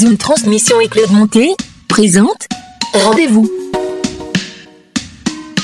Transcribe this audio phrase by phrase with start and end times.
[0.00, 1.54] Une transmission et Claude Monté
[1.86, 2.48] présente
[2.94, 3.50] Rendez-vous.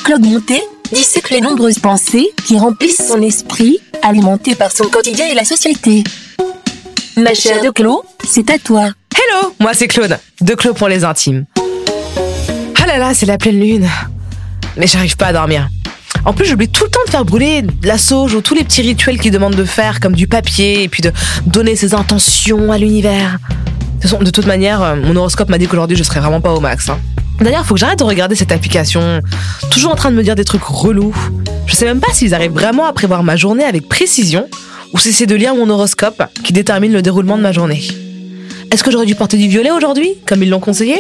[0.05, 0.63] Claude Monté
[0.93, 6.05] dissèque les nombreuses pensées qui remplissent son esprit, alimenté par son quotidien et la société.
[7.17, 8.91] Ma chère de Claude, c'est à toi.
[9.17, 11.47] Hello, moi c'est Claude, de Claude pour les intimes.
[12.81, 13.89] Ah là là, c'est la pleine lune.
[14.77, 15.69] Mais j'arrive pas à dormir.
[16.27, 18.83] En plus, j'oublie tout le temps de faire brûler la sauge ou tous les petits
[18.83, 21.13] rituels qui demandent de faire, comme du papier, et puis de
[21.47, 23.39] donner ses intentions à l'univers.
[24.03, 26.53] De toute de toute manière, euh, mon horoscope m'a dit qu'aujourd'hui, je serais vraiment pas
[26.53, 26.89] au max.
[26.89, 26.99] Hein.
[27.41, 29.21] D'ailleurs, faut que j'arrête de regarder cette application,
[29.71, 31.15] toujours en train de me dire des trucs relous.
[31.67, 34.49] Je sais même pas s'ils arrivent vraiment à prévoir ma journée avec précision,
[34.93, 37.83] ou si c'est de lire mon horoscope qui détermine le déroulement de ma journée.
[38.71, 40.97] Est-ce que j'aurais dû porter du violet aujourd'hui, comme ils l'ont conseillé?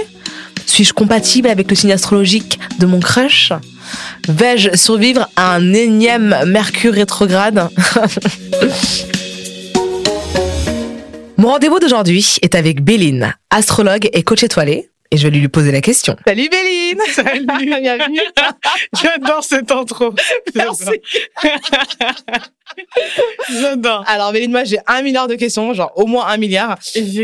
[0.66, 3.52] Suis-je compatible avec le signe astrologique de mon crush?
[4.28, 7.68] Vais-je survivre à un énième Mercure rétrograde?
[11.40, 14.90] Mon rendez-vous d'aujourd'hui est avec Béline, astrologue et coach étoilé.
[15.12, 16.16] Et je vais lui poser la question.
[16.26, 17.46] Salut Béline Salut
[17.80, 18.20] Bienvenue
[19.00, 20.12] J'adore cette intro
[20.56, 21.00] Merci
[23.48, 26.76] J'adore Alors Béline, moi j'ai un milliard de questions, genre au moins un milliard.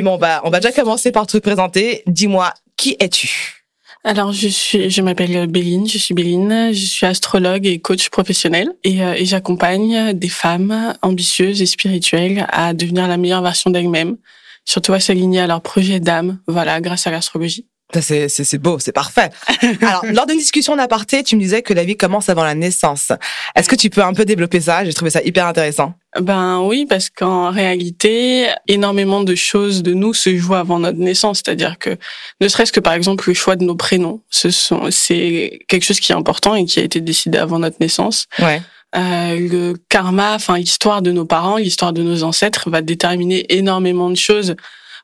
[0.05, 2.05] Bon bah, on va déjà commencer par te présenter.
[2.07, 3.64] Dis-moi, qui es-tu?
[4.05, 8.71] Alors je suis, je m'appelle Béline, je suis Béline, je suis astrologue et coach professionnel
[8.85, 14.19] et, euh, et j'accompagne des femmes ambitieuses et spirituelles à devenir la meilleure version d'elles-mêmes,
[14.67, 17.67] surtout à s'aligner à leur projet d'âme, voilà, grâce à l'astrologie.
[18.01, 19.31] C'est, beau, c'est parfait.
[19.83, 23.13] Alors, lors d'une discussion d'aparté, tu me disais que la vie commence avant la naissance.
[23.55, 24.85] Est-ce que tu peux un peu développer ça?
[24.85, 25.95] J'ai trouvé ça hyper intéressant.
[26.21, 31.43] Ben oui, parce qu'en réalité, énormément de choses de nous se jouent avant notre naissance.
[31.45, 31.97] C'est-à-dire que,
[32.41, 36.01] ne serait-ce que par exemple le choix de nos prénoms, ce sont, c'est quelque chose
[36.01, 38.27] qui est important et qui a été décidé avant notre naissance.
[38.39, 38.63] Ouais.
[38.97, 44.09] Euh, le karma, enfin l'histoire de nos parents, l'histoire de nos ancêtres va déterminer énormément
[44.09, 44.55] de choses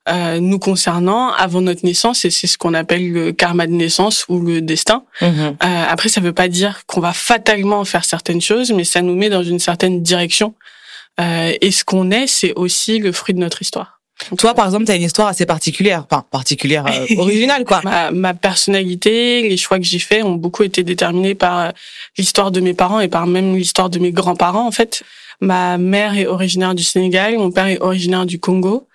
[0.09, 4.25] euh, nous concernant avant notre naissance et c'est ce qu'on appelle le karma de naissance
[4.29, 5.05] ou le destin.
[5.21, 5.31] Mhm.
[5.31, 9.15] Euh, après, ça veut pas dire qu'on va fatalement faire certaines choses, mais ça nous
[9.15, 10.55] met dans une certaine direction.
[11.21, 14.01] Euh, et ce qu'on est, c'est aussi le fruit de notre histoire.
[14.37, 17.81] Toi, par exemple, tu as une histoire assez particulière, enfin particulière, euh, originale, quoi.
[17.83, 21.71] Ma, ma, personnalité, les choix que j'ai faits ont beaucoup été déterminés par euh,
[22.19, 25.03] l'histoire de mes parents et par même l'histoire de mes grands-parents, en fait.
[25.41, 28.87] Ma mère est originaire du Sénégal, mon père est originaire du Congo.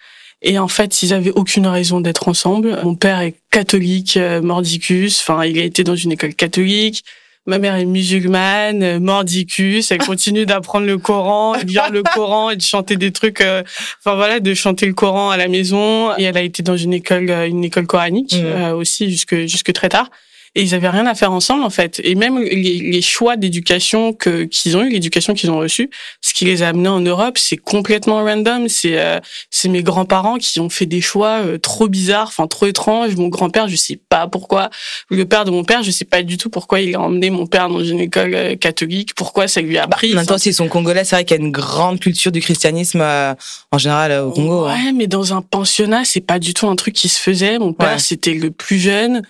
[0.41, 2.79] Et en fait, ils avaient aucune raison d'être ensemble.
[2.84, 5.19] Mon père est catholique, euh, mordicus.
[5.22, 7.03] Enfin, il a été dans une école catholique.
[7.47, 9.91] Ma mère est musulmane, euh, mordicus.
[9.91, 13.41] Elle continue d'apprendre le Coran, de lire le Coran et de chanter des trucs.
[13.41, 13.63] Euh,
[14.00, 16.16] enfin voilà, de chanter le Coran à la maison.
[16.18, 18.74] Et elle a été dans une école, une école coranique Mmh.
[18.74, 20.09] aussi jusque jusque très tard
[20.55, 24.13] et ils avaient rien à faire ensemble en fait et même les, les choix d'éducation
[24.13, 25.89] que qu'ils ont eu l'éducation qu'ils ont reçue
[26.21, 30.38] ce qui les a amenés en Europe c'est complètement random c'est euh, c'est mes grands-parents
[30.38, 33.99] qui ont fait des choix euh, trop bizarres enfin trop étranges mon grand-père je sais
[34.09, 34.69] pas pourquoi
[35.09, 37.47] le père de mon père je sais pas du tout pourquoi il a emmené mon
[37.47, 40.67] père dans une école euh, catholique pourquoi ça lui a Bah, pris maintenant, s'ils sont
[40.67, 43.33] congolais, c'est vrai qu'il y a une grande culture du christianisme euh,
[43.71, 44.65] en général euh, au Congo.
[44.67, 44.94] Ouais, hein.
[44.95, 47.59] mais dans un pensionnat, c'est pas du tout un truc qui se faisait.
[47.59, 47.99] Mon père, Ouais.
[47.99, 49.21] c'était le plus jeune.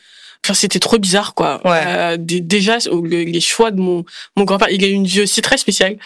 [0.45, 1.59] Enfin, c'était trop bizarre, quoi.
[1.65, 1.81] Ouais.
[1.87, 5.21] Euh, dé- déjà, le- les choix de mon mon grand-père, il a eu une vie
[5.21, 5.97] aussi très spéciale.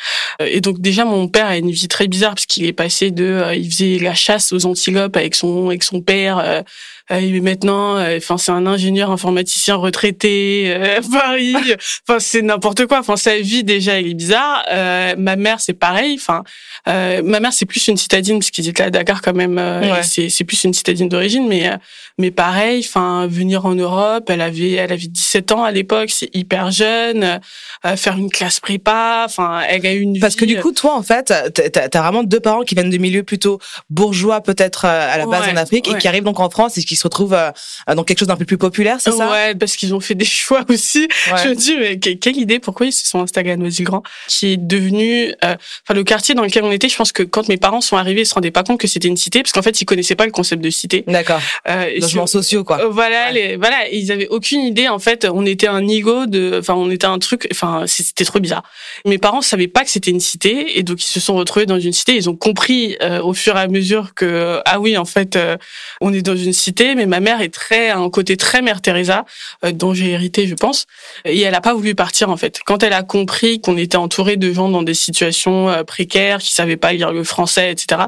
[0.42, 3.12] Euh, et donc déjà, mon père a une vie très bizarre parce qu'il est passé
[3.12, 6.64] de, euh, il faisait la chasse aux antilopes avec son avec son père.
[7.12, 11.56] Euh, euh, maintenant, euh, enfin, c'est un ingénieur informaticien retraité euh, à Paris.
[12.08, 13.00] Enfin, c'est n'importe quoi.
[13.00, 14.64] Enfin, sa vie déjà, elle est bizarre.
[14.72, 16.16] Euh, ma mère, c'est pareil.
[16.20, 16.44] Enfin,
[16.88, 19.58] euh, ma mère, c'est plus une citadine parce qu'ils étaient à Dakar quand même.
[19.58, 20.04] euh, Ouais.
[20.04, 21.70] C'est c'est plus une citadine d'origine, mais
[22.18, 22.84] mais pareil.
[22.88, 26.10] Enfin, venir en Europe, elle avait elle avait 17 ans à l'époque.
[26.12, 27.40] C'est hyper jeune.
[27.86, 29.24] Euh, faire une classe prépa.
[29.26, 32.24] Enfin, elle a eu une Parce que du coup, toi, en fait, t'as- t'as vraiment
[32.24, 33.60] deux parents qui viennent de milieux plutôt
[33.90, 36.84] bourgeois, peut-être à la base Ouais, en Afrique, et qui arrivent donc en France et
[36.84, 37.52] qui se retrouvent euh,
[37.96, 39.30] dans quelque chose d'un peu plus populaire, c'est ça?
[39.32, 41.08] Ouais, parce qu'ils ont fait des choix aussi.
[41.32, 41.44] Ouais.
[41.44, 44.54] Je me dis, mais que- quelle idée Pourquoi ils se sont installés à Noisy-le-Grand Qui
[44.54, 45.34] est devenu...
[45.44, 45.56] euh,
[45.86, 48.22] Enfin, le quartier dans lequel on était, je pense que quand mes parents sont arrivés,
[48.22, 50.26] ils se rendaient pas compte que c'était une cité, parce qu'en fait, ils connaissaient pas
[50.26, 51.04] le concept de cité.
[51.08, 51.40] D'accord.
[51.68, 52.80] Euh, Logements sur- sociaux, quoi.
[52.82, 53.34] euh, voilà, Ouais.
[53.34, 54.88] les, voilà, ils avaient aucune idée.
[54.88, 57.48] En fait, on était un nigo de, enfin, on était un truc.
[57.52, 58.64] Enfin, c'était trop bizarre.
[59.06, 61.80] Mes parents savaient pas que c'était une cité, et donc ils se sont retrouvés dans
[61.80, 62.16] une cité.
[62.16, 65.58] Ils ont compris euh, au fur et à mesure que ah oui, en fait, euh,
[66.02, 66.89] on est dans une cité.
[66.96, 69.26] Mais ma mère est très, un côté très mère Teresa,
[69.64, 70.86] euh, dont j'ai hérité, je pense.
[71.26, 72.60] Et elle a pas voulu partir en fait.
[72.66, 76.54] Quand elle a compris qu'on était entouré de gens dans des situations euh, précaires, qui
[76.54, 78.04] savaient pas lire le français, etc.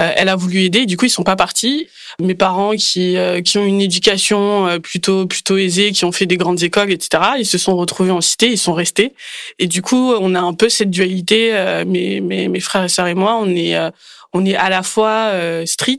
[0.00, 0.86] euh, elle a voulu aider.
[0.86, 1.88] Du coup, ils sont pas partis
[2.20, 6.26] mes parents qui euh, qui ont une éducation euh, plutôt plutôt aisée, qui ont fait
[6.26, 7.22] des grandes écoles, etc.
[7.38, 9.14] Ils se sont retrouvés en cité, ils sont restés.
[9.58, 11.50] Et du coup, on a un peu cette dualité.
[11.52, 13.90] euh, mes, mes mes frères et sœurs et moi, on est euh,
[14.32, 15.98] on est à la fois euh, street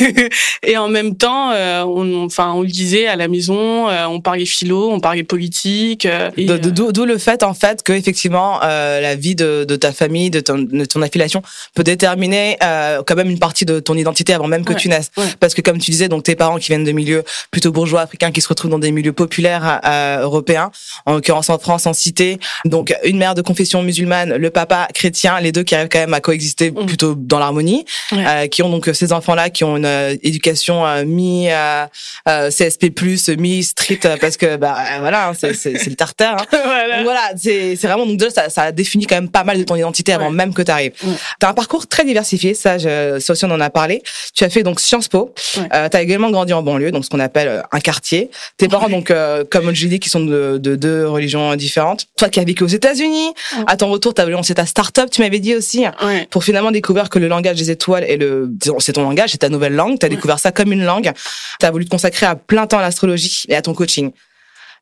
[0.62, 4.20] et en même temps, euh, on, enfin, on le disait à la maison, euh, on
[4.20, 6.06] parlait philo, on parlait politique.
[6.38, 10.30] D'où d'où le fait en fait que effectivement euh, la vie de, de ta famille,
[10.30, 11.42] de ton, de ton affiliation
[11.74, 14.88] peut déterminer euh, quand même une partie de ton identité avant même que Ouais, tu
[14.88, 15.10] naisses.
[15.16, 15.24] ouais.
[15.40, 18.30] Parce que comme tu disais, donc tes parents qui viennent de milieux plutôt bourgeois africains,
[18.32, 20.70] qui se retrouvent dans des milieux populaires euh, européens,
[21.06, 22.38] en l'occurrence en France, en cité.
[22.64, 26.14] Donc une mère de confession musulmane, le papa chrétien, les deux qui arrivent quand même
[26.14, 26.86] à coexister Mm.
[26.86, 28.24] plutôt dans l'harmonie, Ouais.
[28.26, 31.84] euh, qui ont donc euh, ces enfants-là qui ont une euh, éducation euh, mi euh,
[32.28, 32.90] euh, CSP+,
[33.38, 36.36] mi street euh, parce que bah euh, voilà, hein, c'est c'est c'est le tartare.
[36.42, 36.46] Hein.
[36.64, 36.96] voilà.
[36.96, 39.64] Donc voilà, c'est c'est vraiment donc déjà ça, ça définit quand même pas mal de
[39.64, 40.32] ton identité avant Ouais.
[40.32, 40.92] même que tu arrives.
[41.04, 41.12] Ouais.
[41.40, 44.02] Tu as un parcours très diversifié, ça je, ça aussi on en a parlé.
[44.34, 45.34] Tu as fait donc Sciences Po.
[45.56, 45.68] Ouais.
[45.74, 48.30] Euh, tu as également grandi en banlieue, donc ce qu'on appelle euh, un quartier.
[48.56, 52.06] Tes parents donc euh, comme je l'ai dit qui sont de, de deux religions différentes.
[52.16, 53.64] Toi qui as vécu aux États-Unis, Ouais.
[53.66, 56.26] à ton retour tu as voulu lancer ta start-up, tu m'avais dit aussi Ouais.
[56.30, 59.48] pour finalement découvrir que le langage des étoiles est le c'est ton langage, c'est ta
[59.48, 61.10] nouvelle langue, tu as découvert ça comme une langue.
[61.60, 64.10] Tu as voulu te consacrer à plein temps à l'astrologie et à ton coaching.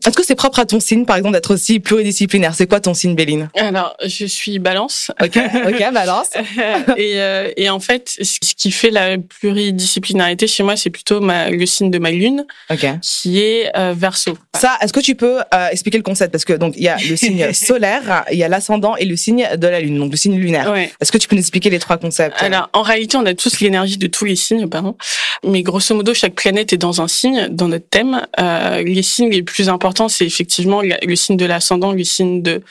[0.06, 2.54] Est-ce que c'est propre à ton signe, par exemple, d'être aussi pluridisciplinaire?
[2.54, 3.50] C'est quoi ton signe, Béline?
[3.56, 5.10] Alors, je suis balance.
[5.22, 6.28] Ok, ok, balance.
[6.96, 11.50] et, euh, et en fait, ce qui fait la pluridisciplinarité chez moi, c'est plutôt ma,
[11.50, 12.86] le signe de ma lune, Ok.
[13.02, 14.36] qui est euh, verso.
[14.56, 16.32] Ça, est-ce que tu peux euh, expliquer le concept?
[16.32, 19.16] Parce que donc il y a le signe solaire, il y a l'ascendant et le
[19.16, 20.70] signe de la lune, donc le signe lunaire.
[20.72, 20.90] Ouais.
[21.00, 22.42] Est-ce que tu peux nous expliquer les trois concepts?
[22.42, 24.96] Alors, en réalité, on a tous l'énergie de tous les signes, pardon.
[25.44, 28.26] Mais grosso modo, chaque planète est dans un signe, dans notre thème.
[28.38, 32.62] Euh, les signes les plus importants, c'est effectivement le signe de l'ascendant, le signe de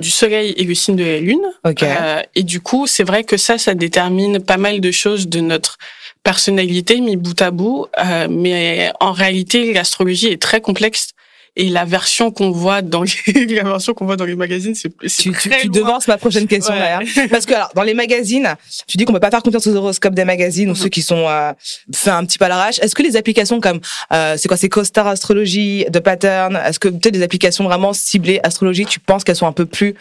[0.00, 1.44] du soleil et le signe de la lune.
[1.64, 5.40] Euh, et du coup, c'est vrai que ça, ça détermine pas mal de choses de
[5.40, 5.78] notre
[6.22, 7.86] personnalité mis bout à bout.
[7.98, 11.10] Euh, mais en réalité, l'astrologie est très complexe.
[11.56, 14.90] Et la version qu'on voit dans les, la version qu'on voit dans les magazines, c'est
[14.98, 15.76] tu, tu, très tu loin.
[15.80, 17.28] devances ma prochaine question Ouais.
[17.30, 18.56] Parce que alors, dans les magazines,
[18.88, 20.76] tu dis qu'on peut pas faire confiance aux horoscopes des magazines ou Mhm.
[20.78, 21.52] ceux qui sont euh,
[21.94, 22.80] faits un petit peu à l'arrache.
[22.80, 23.80] Est-ce que les applications comme
[24.12, 28.40] euh, c'est quoi, c'est CoStar Astrologie, The Pattern, est-ce que peut-être des applications vraiment ciblées
[28.42, 29.94] astrologie, tu penses qu'elles sont un peu plus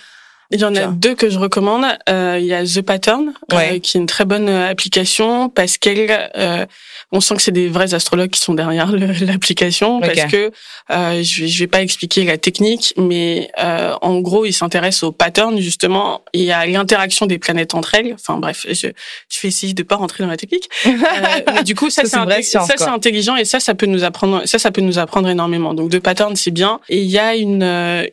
[0.53, 1.83] Il y en a deux que je recommande.
[2.09, 3.79] Euh, il y a The Pattern, euh, Ouais.
[3.79, 6.65] qui est une très bonne euh, application parce qu'elle, euh,
[7.11, 8.91] on sent que c'est des vrais astrologues qui sont derrière
[9.21, 10.05] l'application Ok.
[10.05, 10.51] parce que
[10.91, 15.03] euh, je vais, je vais pas expliquer la technique, mais euh, en gros, ils s'intéressent
[15.03, 18.13] aux patterns justement et à l'interaction des planètes entre elles.
[18.13, 18.87] Enfin bref, je,
[19.29, 20.69] je vais essayer de pas rentrer dans la technique.
[21.13, 24.03] Euh, mais du coup, ça, Ça, c'est ça, c'est intelligent et ça, ça peut nous
[24.03, 25.73] apprendre, ça, ça peut nous apprendre énormément.
[25.73, 26.79] Donc, de pattern, c'est bien.
[26.89, 27.63] Et il y a une,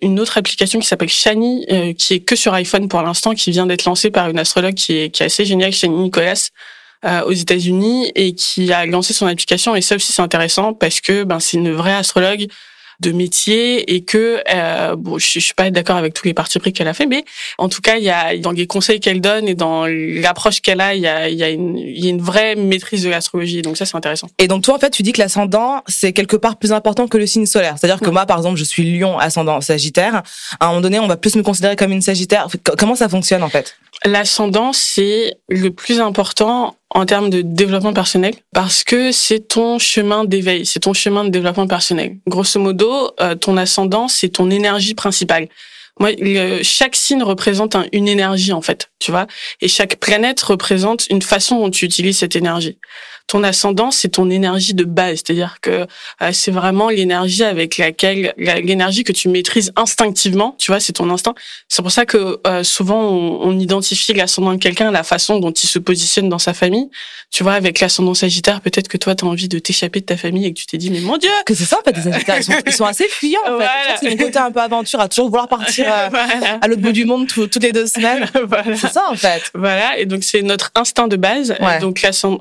[0.02, 3.50] une autre application qui s'appelle Shani, euh, qui est que sur iPhone pour l'instant, qui
[3.50, 6.50] vient d'être lancée par une astrologue qui est, qui est assez géniale, Shani Nicolas.
[7.04, 11.00] euh, aux États-Unis et qui a lancé son application et ça aussi c'est intéressant parce
[11.00, 12.46] que ben c'est une vraie astrologue
[13.00, 16.58] de métier et que euh, bon je, je suis pas d'accord avec tous les partis
[16.58, 17.24] pris qu'elle a fait mais
[17.58, 20.80] en tout cas il y a dans les conseils qu'elle donne et dans l'approche qu'elle
[20.80, 23.10] a il y a il y a une il y a une vraie maîtrise de
[23.10, 26.12] l'astrologie donc ça c'est intéressant Et donc toi en fait tu dis que l'ascendant c'est
[26.12, 27.76] quelque part plus important que le signe solaire.
[27.78, 30.22] C'est-à-dire que moi par exemple je suis Lion ascendant Sagittaire.
[30.58, 32.48] À un moment donné on va plus me considérer comme une Sagittaire.
[32.78, 33.76] Comment ça fonctionne en fait?
[34.04, 40.24] L'ascendant, c'est le plus important en termes de développement personnel parce que c'est ton chemin
[40.24, 42.16] d'éveil, c'est ton chemin de développement personnel.
[42.26, 45.48] Grosso modo, euh, ton ascendant, c'est ton énergie principale.
[45.98, 49.26] Moi, le- chaque signe représente un- une énergie en fait, tu vois,
[49.60, 52.78] et chaque planète représente une façon dont tu utilises cette énergie.
[53.30, 55.86] Ton ascendant, c'est ton énergie de base, c'est-à-dire que
[56.20, 60.94] euh, c'est vraiment l'énergie avec laquelle, la- l'énergie que tu maîtrises instinctivement, tu vois, c'est
[60.94, 61.34] ton instinct.
[61.68, 65.38] C'est pour ça que euh, souvent on, on identifie l'ascendant de quelqu'un à la façon
[65.38, 66.88] dont il se positionne dans sa famille.
[67.30, 70.16] Tu vois, avec l'ascendant Sagittaire, peut-être que toi tu as envie de t'échapper de ta
[70.16, 71.30] famille et que tu t'es dit mais mon Dieu.
[71.46, 73.52] Que c'est ça en fait les Sagittaires ils sont, ils sont assez fuyants en fait.
[73.54, 73.70] Voilà.
[73.94, 76.58] Que C'est mon côté un peu aventure à toujours vouloir partir euh, voilà.
[76.60, 78.28] à l'autre bout du monde tout- toutes les deux semaines.
[78.48, 78.76] Voilà.
[78.76, 79.42] C'est ça en fait.
[79.54, 81.54] Voilà, et donc c'est notre instinct de base.
[81.60, 81.78] Ouais.
[81.78, 82.40] Donc l'ascend-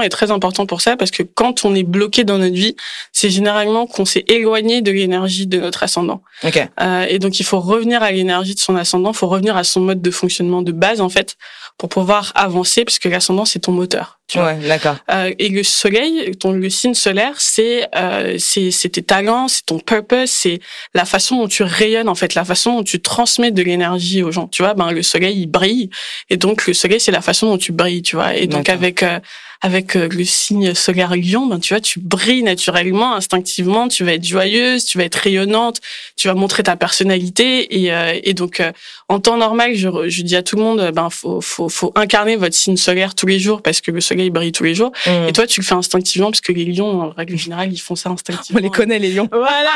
[0.00, 2.76] est très important pour ça parce que quand on est bloqué dans notre vie,
[3.12, 6.22] c'est généralement qu'on s'est éloigné de l'énergie de notre ascendant.
[6.44, 6.66] Ok.
[6.80, 9.64] Euh, et donc il faut revenir à l'énergie de son ascendant, il faut revenir à
[9.64, 11.36] son mode de fonctionnement de base en fait
[11.78, 14.20] pour pouvoir avancer parce que l'ascendant c'est ton moteur.
[14.28, 14.52] Tu vois.
[14.52, 14.96] Ouais d'accord.
[15.10, 19.78] Euh, et le soleil, ton le signe solaire, c'est euh, c'est tes talents, c'est ton
[19.78, 20.60] purpose, c'est
[20.94, 24.30] la façon dont tu rayonnes en fait, la façon dont tu transmets de l'énergie aux
[24.30, 24.48] gens.
[24.48, 25.90] Tu vois, ben le soleil il brille
[26.30, 28.34] et donc le soleil c'est la façon dont tu brilles, tu vois.
[28.34, 29.18] Et donc avec euh,
[29.64, 34.14] avec euh, le signe solaire Lion, ben tu vois, tu brilles naturellement, instinctivement, tu vas
[34.14, 35.80] être joyeuse, tu vas être rayonnante,
[36.16, 38.72] tu vas montrer ta personnalité et, euh, et donc euh,
[39.08, 42.34] en temps normal, je, je dis à tout le monde, ben faut, faut, faut incarner
[42.36, 44.90] votre signe solaire tous les jours parce que le soleil brille tous les jours.
[45.06, 45.28] Mm.
[45.28, 47.94] Et toi, tu le fais instinctivement parce que les lions, en règle générale, ils font
[47.94, 48.60] ça On instinctivement.
[48.60, 49.28] les connaît, les lions.
[49.30, 49.70] Voilà.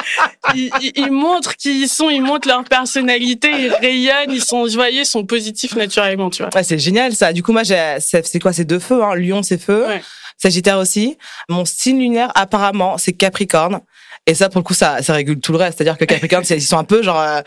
[0.54, 4.68] ils, ils- ils montrent qui ils sont, ils montrent leur personnalité, ils rayonnent, ils sont
[4.68, 6.50] joyeux, ils sont positifs naturellement, tu vois.
[6.54, 7.32] Ouais, c'est génial ça.
[7.32, 9.02] Du coup, moi, c'est quoi C'est deux feux.
[9.02, 9.14] Hein.
[9.14, 9.86] Lion, c'est feu.
[9.86, 10.02] Ouais.
[10.36, 11.16] Sagittaire aussi.
[11.48, 13.80] Mon signe lunaire, apparemment, c'est Capricorne.
[14.26, 15.78] Et ça, pour le coup, ça, ça régule tout le reste.
[15.78, 17.40] C'est-à-dire que Capricorne, c'est- ils sont un peu genre, euh,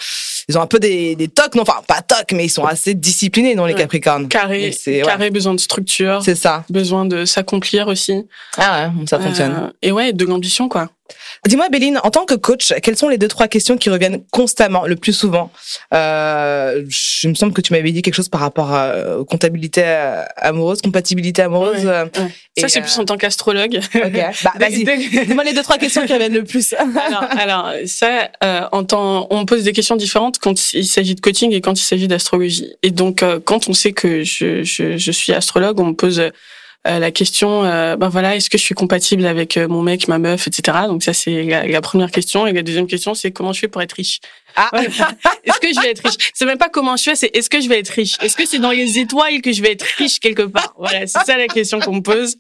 [0.50, 2.94] ils ont un peu des, des tocs, non, enfin pas tocs, mais ils sont assez
[2.96, 3.80] disciplinés, non, les Ouais.
[3.80, 4.27] Capricornes.
[4.27, 5.08] Carré, c'est- ouais.
[5.08, 6.63] carré, besoin de structure, C'est ça.
[6.70, 8.25] besoin de s'accomplir aussi.
[8.58, 9.54] Ah ouais, ça fonctionne.
[9.54, 10.89] Euh, et ouais, de l'ambition, quoi.
[11.48, 14.86] Dis-moi, Béline, en tant que coach, quelles sont les deux trois questions qui reviennent constamment,
[14.88, 15.52] le plus souvent?
[15.94, 19.84] Euh, Je me semble que tu m'avais dit quelque chose par rapport à, aux comptabilité
[19.86, 21.86] euh, amoureuse, compatibilité amoureuse.
[21.86, 21.92] Ouais.
[21.92, 22.06] euh,
[22.58, 23.80] et, Ça, c'est euh, plus en tant qu'astrologue.
[23.94, 24.84] Bah, vas-y.
[24.84, 26.74] Dis-moi les deux trois questions qui reviennent le plus.
[27.06, 31.22] alors, alors, ça, euh, en temps, on pose des questions différentes quand il s'agit de
[31.22, 32.74] coaching et quand il s'agit d'astrologie.
[32.82, 36.22] Et donc, euh, quand on sait que je, je, je suis astrologue, on me pose
[36.86, 40.08] euh, la question, euh, ben voilà, est-ce que je suis compatible avec euh, mon mec,
[40.08, 40.77] ma meuf, etc.
[40.88, 42.46] Donc ça, c'est la, la première question.
[42.48, 44.20] Et la deuxième question, c'est comment je fais pour être riche?
[44.56, 44.70] Ah.
[44.72, 44.88] Voilà.
[45.44, 46.32] est-ce que je vais être riche?
[46.34, 48.18] C'est même pas comment je fais, c'est est-ce que je vais être riche?
[48.22, 50.74] Est-ce que c'est dans les étoiles que je vais être riche quelque part?
[50.77, 52.38] Voilà, c'est ça la question qu'on me pose.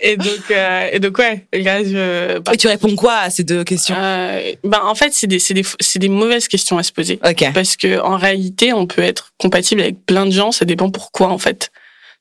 [0.00, 3.44] Et donc, euh, et donc ouais, là, je, bah, Et tu réponds quoi à ces
[3.44, 3.94] deux questions?
[3.98, 7.18] Euh, ben en fait c'est des c'est des c'est des mauvaises questions à se poser
[7.24, 7.44] Ok.
[7.52, 11.28] parce que en réalité on peut être compatible avec plein de gens ça dépend pourquoi
[11.28, 11.70] en fait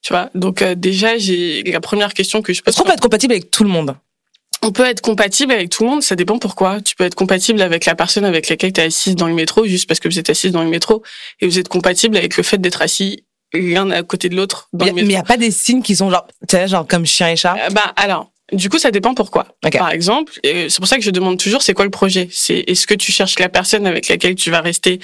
[0.01, 2.93] tu vois donc euh, déjà j'ai la première question que je pose Est-ce qu'on peut
[2.93, 3.95] être compatible avec tout le monde?
[4.63, 6.81] On peut être compatible avec tout le monde ça dépend pourquoi.
[6.81, 9.65] Tu peux être compatible avec la personne avec laquelle tu es assise dans le métro
[9.65, 11.03] juste parce que vous êtes assise dans le métro
[11.39, 14.85] et vous êtes compatible avec le fait d'être assis l'un à côté de l'autre dans
[14.85, 17.05] Mais le il n'y a pas des signes qui sont genre, tu sais, genre comme
[17.05, 17.55] chien et chat?
[17.59, 19.47] Euh, bah alors, du coup, ça dépend pourquoi.
[19.71, 22.27] Par exemple, c'est pour ça que je demande toujours, c'est quoi le projet?
[22.31, 24.99] C'est est-ce que tu cherches la personne avec laquelle tu vas rester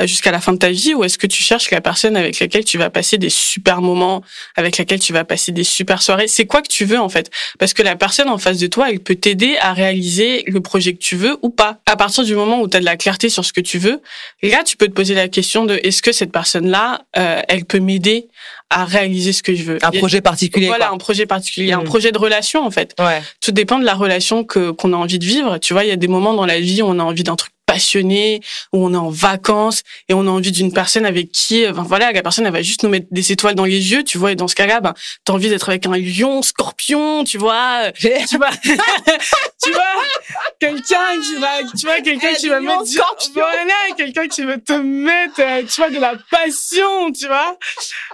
[0.00, 2.38] euh, jusqu'à la fin de ta vie, ou est-ce que tu cherches la personne avec
[2.38, 4.22] laquelle tu vas passer des super moments,
[4.56, 6.28] avec laquelle tu vas passer des super soirées?
[6.28, 7.30] C'est quoi que tu veux en fait?
[7.58, 10.92] Parce que la personne en face de toi, elle peut t'aider à réaliser le projet
[10.92, 11.80] que tu veux ou pas.
[11.86, 14.00] À partir du moment où tu as de la clarté sur ce que tu veux,
[14.42, 17.80] là, tu peux te poser la question de est-ce que cette personne-là, euh, elle peut
[17.80, 18.28] m'aider
[18.72, 20.66] à réaliser ce que je veux Un projet particulier.
[20.66, 20.94] voilà, quoi.
[20.94, 21.84] un projet particulier, un Mm.
[21.84, 22.94] projet de relation en fait.
[22.98, 23.20] Ouais.
[23.40, 25.58] Tout dépend de la relation que qu'on a envie de vivre.
[25.58, 27.36] Tu vois, il y a des moments dans la vie où on a envie d'un
[27.36, 28.40] truc passionné,
[28.72, 32.12] où on est en vacances et on a envie d'une personne avec qui, enfin voilà,
[32.12, 34.32] la personne elle va juste nous mettre des étoiles dans les yeux, tu vois.
[34.32, 34.92] Et dans ce cas-là, ben
[35.24, 38.50] t'as envie d'être avec un lion, scorpion, tu vois, J'ai- tu vois,
[39.62, 39.82] tu vois,
[40.58, 41.48] quelqu'un qui va,
[41.78, 42.96] tu vois, quelqu'un qui va mettre, du-
[43.34, 47.56] voilà, quelqu'un qui va te mettre, euh, tu vois, de la passion, tu vois.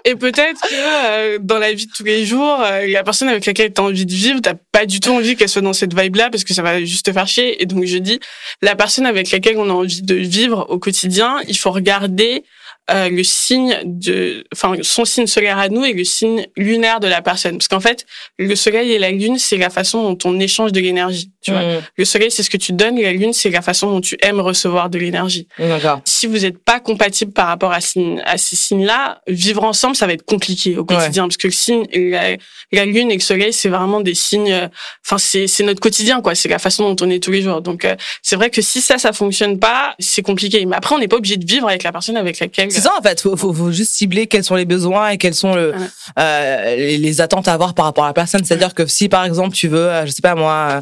[0.04, 3.44] Et peut-être que euh, dans la vie de tous les jours, euh, la personne avec
[3.46, 5.98] laquelle tu as envie de vivre, t'as pas du tout envie qu'elle soit dans cette
[5.98, 7.60] vibe-là parce que ça va juste te faire chier.
[7.62, 8.20] Et donc je dis,
[8.62, 12.44] la personne avec laquelle on a envie de vivre au quotidien, il faut regarder
[12.90, 17.06] euh, le signe de, enfin son signe solaire à nous et le signe lunaire de
[17.08, 17.58] la personne.
[17.58, 18.06] Parce qu'en fait,
[18.38, 21.30] le soleil et la lune, c'est la façon dont on échange de l'énergie.
[21.42, 21.82] Tu vois, Mm.
[21.96, 24.40] le soleil, c'est ce que tu donnes, la lune, c'est la façon dont tu aimes
[24.40, 26.00] recevoir de l'énergie D'accord.
[26.04, 30.06] si vous n'êtes pas compatible par rapport à, signe- à ces signes-là, vivre ensemble, ça
[30.06, 32.36] va être compliqué au quotidien, parce que le signe, la,
[32.72, 34.52] la lune et le soleil, c'est vraiment des signes.
[34.52, 34.68] euh,
[35.06, 36.34] Enfin, c'est c'est notre quotidien, quoi.
[36.34, 37.60] C'est la façon dont on est tous les jours.
[37.62, 40.64] Donc, euh, c'est vrai que si ça, ça fonctionne pas, c'est compliqué.
[40.66, 42.70] Mais après, on n'est pas obligé de vivre avec la personne avec laquelle.
[42.78, 45.34] C'est ça en fait, faut, faut, faut juste cibler quels sont les besoins et quels
[45.34, 45.74] sont le,
[46.16, 48.44] euh, les, les attentes à avoir par rapport à la personne.
[48.44, 50.80] C'est-à-dire que si par exemple tu veux, euh, je sais pas moi, euh,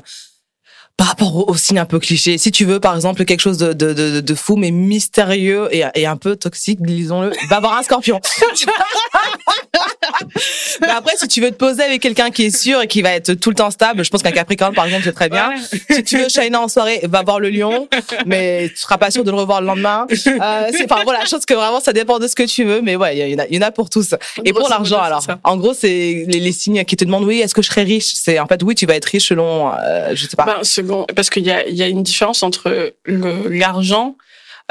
[0.98, 3.56] par rapport au, au signe un peu cliché, si tu veux par exemple quelque chose
[3.56, 7.78] de, de, de, de fou mais mystérieux et, et un peu toxique, disons-le, va voir
[7.78, 8.20] un scorpion.
[10.80, 13.12] mais après, si tu veux te poser avec quelqu'un qui est sûr et qui va
[13.12, 15.50] être tout le temps stable, je pense qu'un capricorne par exemple c'est très bien.
[15.50, 15.96] Ouais.
[15.96, 17.88] Si tu veux shiner en soirée, va voir le lion,
[18.26, 20.06] mais tu seras pas sûr de le revoir le lendemain.
[20.10, 22.80] Euh, c'est enfin voilà, je pense que vraiment ça dépend de ce que tu veux,
[22.82, 24.14] mais ouais, il y, en a, y en a pour tous.
[24.44, 25.38] Et pour l'argent alors, ça.
[25.44, 28.12] en gros c'est les, les signes qui te demandent oui, est-ce que je serai riche?
[28.14, 30.44] C'est en fait oui, tu vas être riche selon, euh, je sais pas.
[30.44, 34.16] Ben, second, parce qu'il y a, y a une différence entre l'argent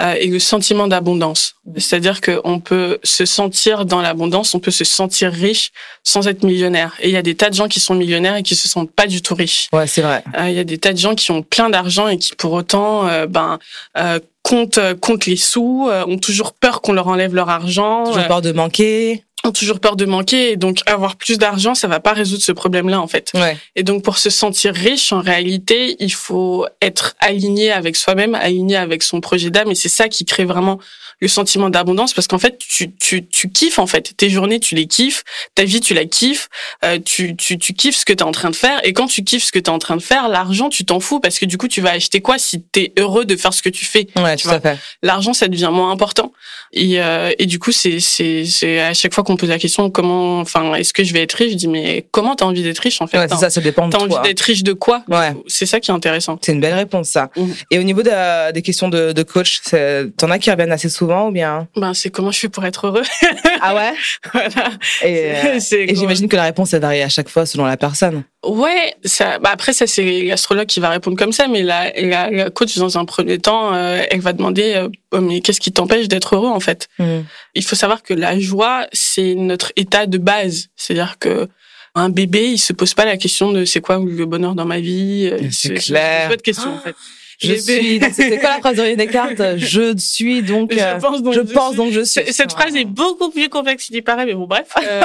[0.01, 1.55] euh, et le sentiment d'abondance.
[1.77, 5.71] C'est-à-dire qu'on peut se sentir dans l'abondance, on peut se sentir riche
[6.03, 6.93] sans être millionnaire.
[6.99, 8.91] Et il y a des tas de gens qui sont millionnaires et qui se sentent
[8.91, 9.69] pas du tout riches.
[9.73, 10.23] Ouais, c'est vrai.
[10.37, 12.51] Euh, Il y a des tas de gens qui ont plein d'argent et qui pour
[12.53, 13.59] autant, euh, ben,
[13.97, 18.05] euh, comptent, comptent les sous, euh, ont toujours peur qu'on leur enlève leur argargent.
[18.05, 19.23] Toujours euh, peur de manquer.
[19.45, 22.51] Ont toujours peur de manquer et donc avoir plus d'argent ça va pas résoudre ce
[22.51, 23.57] problème là en fait Ouais.
[23.75, 28.75] et donc pour se sentir riche en réalité il faut être aligné avec soi-même aligné
[28.75, 30.79] avec son projet d'âme et c'est ça qui crée vraiment
[31.19, 34.75] le sentiment d'abondance parce qu'en fait tu, tu tu kiffes en fait tes journées tu
[34.75, 35.23] les kiffes
[35.55, 36.49] ta vie tu la kiffes
[36.83, 39.07] euh, tu, tu tu kiffes ce que tu es en train de faire et quand
[39.07, 41.39] tu kiffes ce que tu es en train de faire l'argent tu t'en fous parce
[41.39, 43.69] que du coup tu vas acheter quoi si tu es heureux de faire ce que
[43.69, 44.57] tu fais Ouais, Tu tout vois.
[44.57, 44.77] à fait.
[45.03, 46.33] l'argent ça devient moins important
[46.73, 49.89] et euh, et du coup c'est c'est c'est à chaque fois qu'on pose la question
[49.89, 52.79] comment enfin est-ce que je vais être riche je dis mais comment t'as envie d'être
[52.79, 54.73] riche en fait Ouais, c'est T'as- ça, ça dépend de t'as envie d'être riche de
[54.73, 55.03] quoi?
[55.07, 55.31] Ouais.
[55.47, 57.29] c'est ça qui est intéressant C'est une belle réponse, ça.
[57.37, 57.55] Mhm.
[57.71, 59.61] Et au niveau de- des questions de, de coach,
[60.17, 61.67] t'en as qui reviennent assez souvent ou bien?
[61.75, 63.03] Ben c'est comment je fais pour être heureux
[63.61, 63.93] Ah ouais?
[64.33, 64.71] Voilà
[65.03, 68.23] Et, euh, et j'imagine que la réponse, elle varie à chaque fois selon la personne.
[68.45, 69.39] Ouais, ça.
[69.39, 72.77] Bah après, ça c'est l'astrologue qui va répondre comme ça, mais la, la, la coach
[72.77, 76.35] dans un premier temps, euh, elle va demander, euh, Oh, mais qu'est-ce qui t'empêche d'être
[76.35, 76.89] heureux en fait?
[76.99, 77.25] Mhm.
[77.53, 80.67] Il faut savoir que la joie, c'est notre état de base.
[80.75, 81.47] C'est-à-dire que
[81.95, 84.79] un bébé, il se pose pas la question de c'est quoi le bonheur dans ma
[84.79, 85.31] vie.
[85.51, 86.27] C'est clair.
[86.27, 86.95] pas de question en fait.
[87.41, 87.99] Je suis.
[88.13, 89.57] C'était quoi la phrase de Descartes?
[89.57, 90.71] Je suis donc.
[90.73, 91.77] euh, Je pense donc je je pense suis.
[91.77, 92.25] donc je suis.
[92.25, 94.67] C- Cette phrase est beaucoup plus complexe qu'il y paraît, mais bon, bref.
[94.85, 95.01] Euh,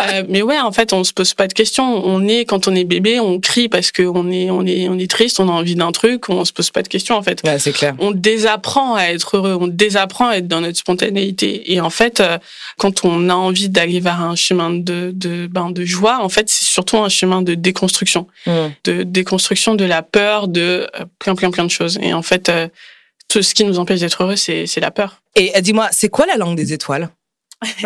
[0.00, 1.84] euh, mais ouais, en fait, on se pose pas de questions.
[2.04, 5.10] On est, quand on est bébé, on crie parce qu'on est, on est, on est
[5.10, 7.40] triste, on a envie d'un truc, on se pose pas de questions, en fait.
[7.44, 7.94] Ouais, c'est clair.
[7.98, 11.72] On désapprend à être heureux, on désapprend à être dans notre spontanéité.
[11.72, 12.38] Et en fait, euh,
[12.78, 16.48] quand on a envie d'aller vers un chemin de, de, ben, de joie, en fait,
[16.48, 18.72] c'est surtout un chemin de déconstruction Mhm.
[18.84, 20.60] de déconstruction de la peur, de
[21.00, 21.98] euh, plein, plein, plein de choses.
[22.02, 22.68] Et en fait, euh,
[23.28, 25.22] tout ce qui nous empêche d'être heureux, c'est, c'est la peur.
[25.36, 27.08] Et euh, dis-moi, c'est quoi la langue des étoiles?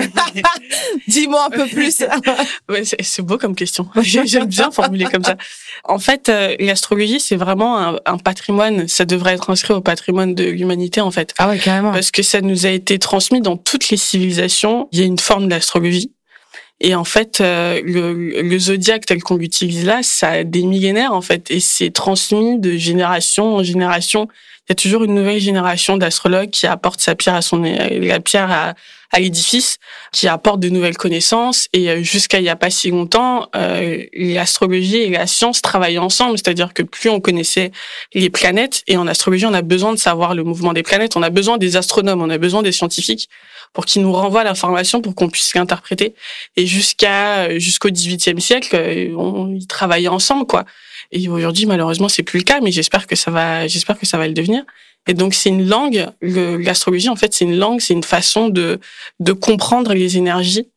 [1.06, 2.02] Dis-moi un peu plus.
[2.70, 3.88] Ouais, c'est c'est beau comme question.
[4.00, 5.36] J'aime bien formuler comme ça.
[5.84, 8.88] En fait, euh, l'astrologie, c'est vraiment un, un patrimoine.
[8.88, 11.34] Ça devrait être inscrit au patrimoine de l'humanité, en fait.
[11.36, 11.92] ah ouais, carrément.
[11.92, 14.88] Parce que ça nous a été transmis dans toutes les civilisations.
[14.92, 16.15] Il y a une forme d'astrologie.
[16.80, 21.12] Et en fait, euh, le, le zodiaque tel qu'on l'utilise là, ça a des millénaires,
[21.12, 21.50] en fait.
[21.50, 24.28] Et c'est transmis de génération en génération.
[24.66, 28.20] Il y a toujours une nouvelle génération d'astrologues qui apporte sa pierre à son, la
[28.20, 28.74] pierre à,
[29.12, 29.78] à l'édifice,
[30.12, 31.68] qui apporte de nouvelles connaissances.
[31.72, 35.98] Et euh, jusqu'à il y a pas si longtemps, euh, l'astrologie et la science travaillaient
[35.98, 36.38] ensemble.
[36.38, 37.72] C'est-à-dire que plus on connaissait
[38.14, 41.22] les planètes, et en astrologie, on a besoin de savoir le mouvement des planètes, on
[41.22, 43.28] a besoin des astronomes, on a besoin des scientifiques
[43.72, 46.14] pour qu'ils nous renvoient l'information pour qu'on puisse l'interpréter.
[46.56, 50.64] Et jusqu'à jusqu'au XVIIIe siècle, euh, on ils travaillaient ensemble, quoi.
[51.12, 54.18] Et aujourd'hui, malheureusement, c'est plus le cas, mais j'espère que ça va, j'espère que ça
[54.18, 54.64] va le devenir.
[55.06, 56.08] Et donc, c'est une langue.
[56.20, 58.80] L'astrologie, en fait, c'est une langue, c'est une façon de
[59.20, 60.68] de comprendre les énergies,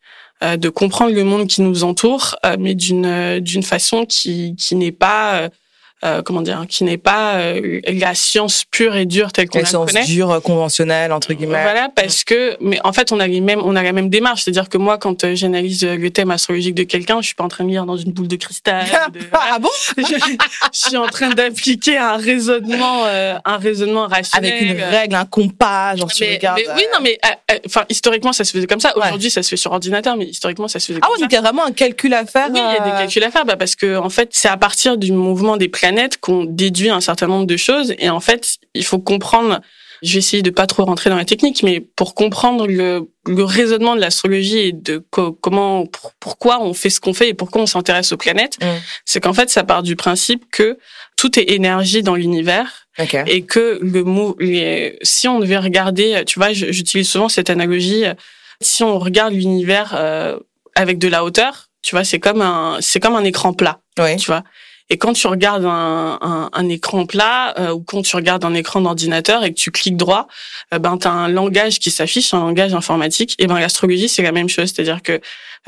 [0.43, 4.55] euh, de comprendre le monde qui nous entoure, euh, mais d'une euh, d'une façon qui
[4.55, 5.49] qui n'est pas
[6.03, 9.59] euh, euh, comment dire, qui n'est pas euh, la science pure et dure telle qu'on
[9.59, 10.05] La la science connaît.
[10.05, 11.61] dure, euh, conventionnelle, entre guillemets.
[11.61, 14.43] Voilà, parce que, mais en fait, on a les mêmes, on a la même démarche.
[14.43, 17.43] C'est-à-dire que moi, quand euh, j'analyse euh, le thème astrologique de quelqu'un, je suis pas
[17.43, 18.85] en train de lire dans une boule de cristal.
[19.13, 19.51] de- voilà.
[19.55, 19.69] ah bon?
[19.97, 20.03] Je,
[20.73, 24.53] je suis en train d'appliquer un raisonnement, euh, un raisonnement rationnel.
[24.53, 26.59] Avec une règle, un compas, genre tu Mais, regardes.
[26.65, 28.97] mais oui, non, mais euh, euh, enfin, historiquement, ça se faisait comme ça.
[28.97, 29.05] Ouais.
[29.05, 31.41] Aujourd'hui, ça se fait sur ordinateur, mais historiquement, ça se faisait Ah comme y a
[31.41, 32.47] vraiment un calcul à faire.
[32.51, 34.47] Oui, il y a des euh, calculs à faire, bah, parce que en fait, c'est
[34.47, 35.88] à partir du mouvement des planètes
[36.21, 37.93] qu'on déduit un certain nombre de choses.
[37.99, 39.59] Et en fait, il faut comprendre.
[40.01, 43.43] Je vais essayer de pas trop rentrer dans la technique, mais pour comprendre le, le
[43.43, 47.33] raisonnement de l'astrologie et de co- comment, pour- pourquoi on fait ce qu'on fait et
[47.33, 48.65] pourquoi on s'intéresse aux planètes, Mm.
[49.03, 50.77] c'est qu'en fait, ça part du principe que
[51.17, 52.87] tout est énergie dans l'univers
[53.27, 58.05] et que le mot, les, si on devait regarder, tu vois, j'utilise souvent cette analogie.
[58.61, 60.37] Si on regarde l'univers euh,
[60.75, 64.15] avec de la hauteur, tu vois, c'est comme un, c'est comme un écran plat, Oui.
[64.15, 64.43] tu vois.
[64.89, 68.81] Et quand tu regardes un, un, écran plat euh, ou quand tu regardes un écran
[68.81, 70.27] d'ordinateur et que tu cliques droit,
[70.73, 73.35] euh, ben t'as un langage qui s'affiche, un langage informatique.
[73.37, 75.21] Et ben l'astrologie c'est la même chose, c'est-à-dire que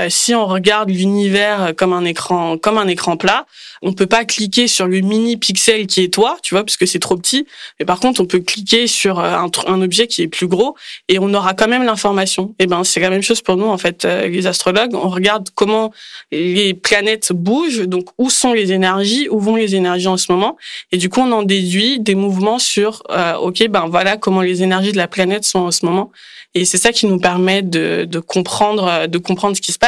[0.09, 3.45] si on regarde l'univers comme un écran, comme un écran plat,
[3.81, 6.85] on peut pas cliquer sur le mini pixel qui est toi, tu vois, parce que
[6.85, 7.47] c'est trop petit.
[7.79, 10.75] Mais par contre, on peut cliquer sur euh, un, objet qui est plus gros
[11.07, 12.53] et on aura quand même l'information.
[12.59, 14.93] Et ben, c'est la même chose pour nous en fait, euh, les astrologues.
[14.93, 15.91] On regarde comment
[16.31, 20.57] les planètes bougent, donc où sont les énergies, où vont les énergies en ce moment,
[20.91, 24.63] et du coup, on en déduit des mouvements sur, euh, ok, ben voilà comment les
[24.63, 26.11] énergies de la planète sont en ce moment.
[26.53, 29.79] Et c'est ça qui nous permet de, de comprendre, euh, de comprendre ce qui se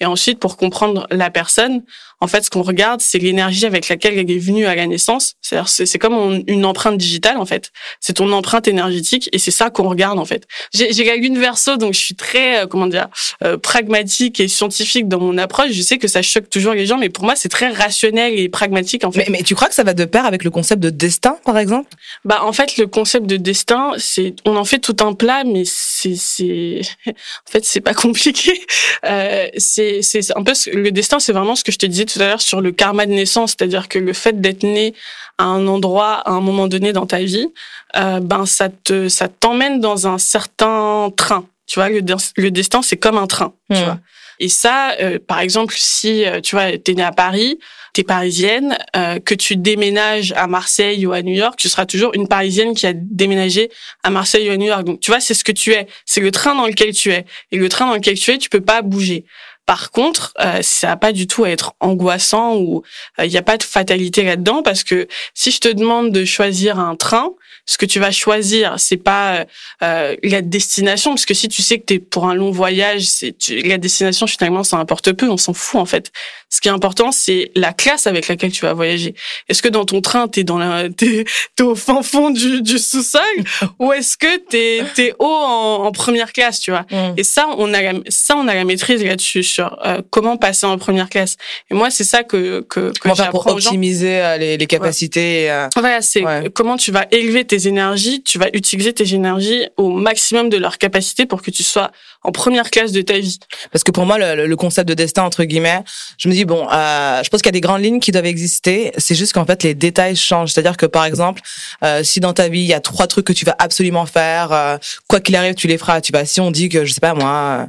[0.00, 1.82] Et ensuite, pour comprendre la personne,
[2.20, 5.34] en fait, ce qu'on regarde, c'est l'énergie avec laquelle elle est venue à la naissance.
[5.42, 7.70] C'est-à-dire, c'est comme une empreinte digitale, en fait.
[8.00, 10.46] C'est ton empreinte énergétique et c'est ça qu'on regarde, en fait.
[10.72, 13.08] J'ai la lune verso, donc je suis très, euh, comment dire,
[13.42, 15.72] euh, pragmatique et scientifique dans mon approche.
[15.72, 18.48] Je sais que ça choque toujours les gens, mais pour moi, c'est très rationnel et
[18.48, 19.28] pragmatique, en fait.
[19.28, 21.58] Mais, mais tu crois que ça va de pair avec le concept de destin, par
[21.58, 21.90] exemple?
[22.24, 25.64] Bah, en fait, le concept de destin, c'est, on en fait tout un plat, mais
[25.66, 28.64] c'est, c'est, en fait, c'est pas compliqué.
[29.04, 32.20] Euh, c'est, c'est un peu le destin, c'est vraiment ce que je te disais tout
[32.20, 34.94] à l'heure sur le karma de naissance, c'est-à-dire que le fait d'être né
[35.38, 37.48] à un endroit à un moment donné dans ta vie,
[37.96, 41.46] euh, ben ça te ça t'emmène dans un certain train.
[41.66, 42.00] Tu vois, le,
[42.36, 43.52] le destin c'est comme un train.
[43.70, 43.84] Tu hmm.
[43.84, 43.98] vois.
[44.40, 47.58] Et ça, euh, par exemple, si euh, tu vois, t'es né à Paris,
[47.92, 52.12] t'es parisienne, euh, que tu déménages à Marseille ou à New York, tu seras toujours
[52.14, 53.70] une parisienne qui a déménagé
[54.02, 54.84] à Marseille ou à New York.
[54.84, 55.86] Donc, tu vois, c'est ce que tu es.
[56.04, 57.24] C'est le train dans lequel tu es.
[57.52, 59.24] Et le train dans lequel tu es, tu peux pas bouger.
[59.66, 62.82] Par contre, euh, ça n'a pas du tout à être angoissant ou
[63.18, 66.78] il n'y a pas de fatalité là-dedans parce que si je te demande de choisir
[66.78, 67.30] un train,
[67.66, 69.44] ce que tu vas choisir, c'est pas euh,
[69.82, 73.04] euh, la destination, parce que si tu sais que tu es pour un long voyage,
[73.06, 76.12] c'est la destination finalement ça importe peu, on s'en fout en fait.
[76.50, 79.14] Ce qui est important, c'est la classe avec laquelle tu vas voyager.
[79.48, 81.24] Est-ce que dans ton train, t'es dans la, t'es,
[81.62, 83.22] au fin fond du, du sous-sol,
[83.78, 86.84] ou est-ce que t'es es haut en, en, première classe, tu vois?
[86.90, 87.14] Mm.
[87.16, 90.66] Et ça, on a la, ça, on a la maîtrise là-dessus sur euh, comment passer
[90.66, 91.36] en première classe.
[91.70, 95.48] Et moi, c'est ça que que, que comment faire pour optimiser les, les capacités.
[95.48, 95.68] Ouais.
[95.74, 96.22] Voilà, c'est
[96.54, 100.76] comment tu vas élever tes énergies, tu vas utiliser tes énergies au maximum de leur
[100.78, 101.92] capacité pour que tu sois
[102.24, 103.38] en première classe de ta vie.
[103.70, 105.84] Parce que pour moi, le, le concept de destin entre guillemets,
[106.18, 108.26] je me dis bon, euh, je pense qu'il y a des grandes lignes qui doivent
[108.26, 108.92] exister.
[108.98, 110.50] C'est juste qu'en fait les détails changent.
[110.52, 111.42] C'est-à-dire que par exemple,
[111.84, 114.50] euh, si dans ta vie il y a trois trucs que tu vas absolument faire,
[114.52, 116.00] euh, quoi qu'il arrive, tu les feras.
[116.00, 116.24] Tu vas.
[116.24, 117.68] Si on dit que je sais pas moi,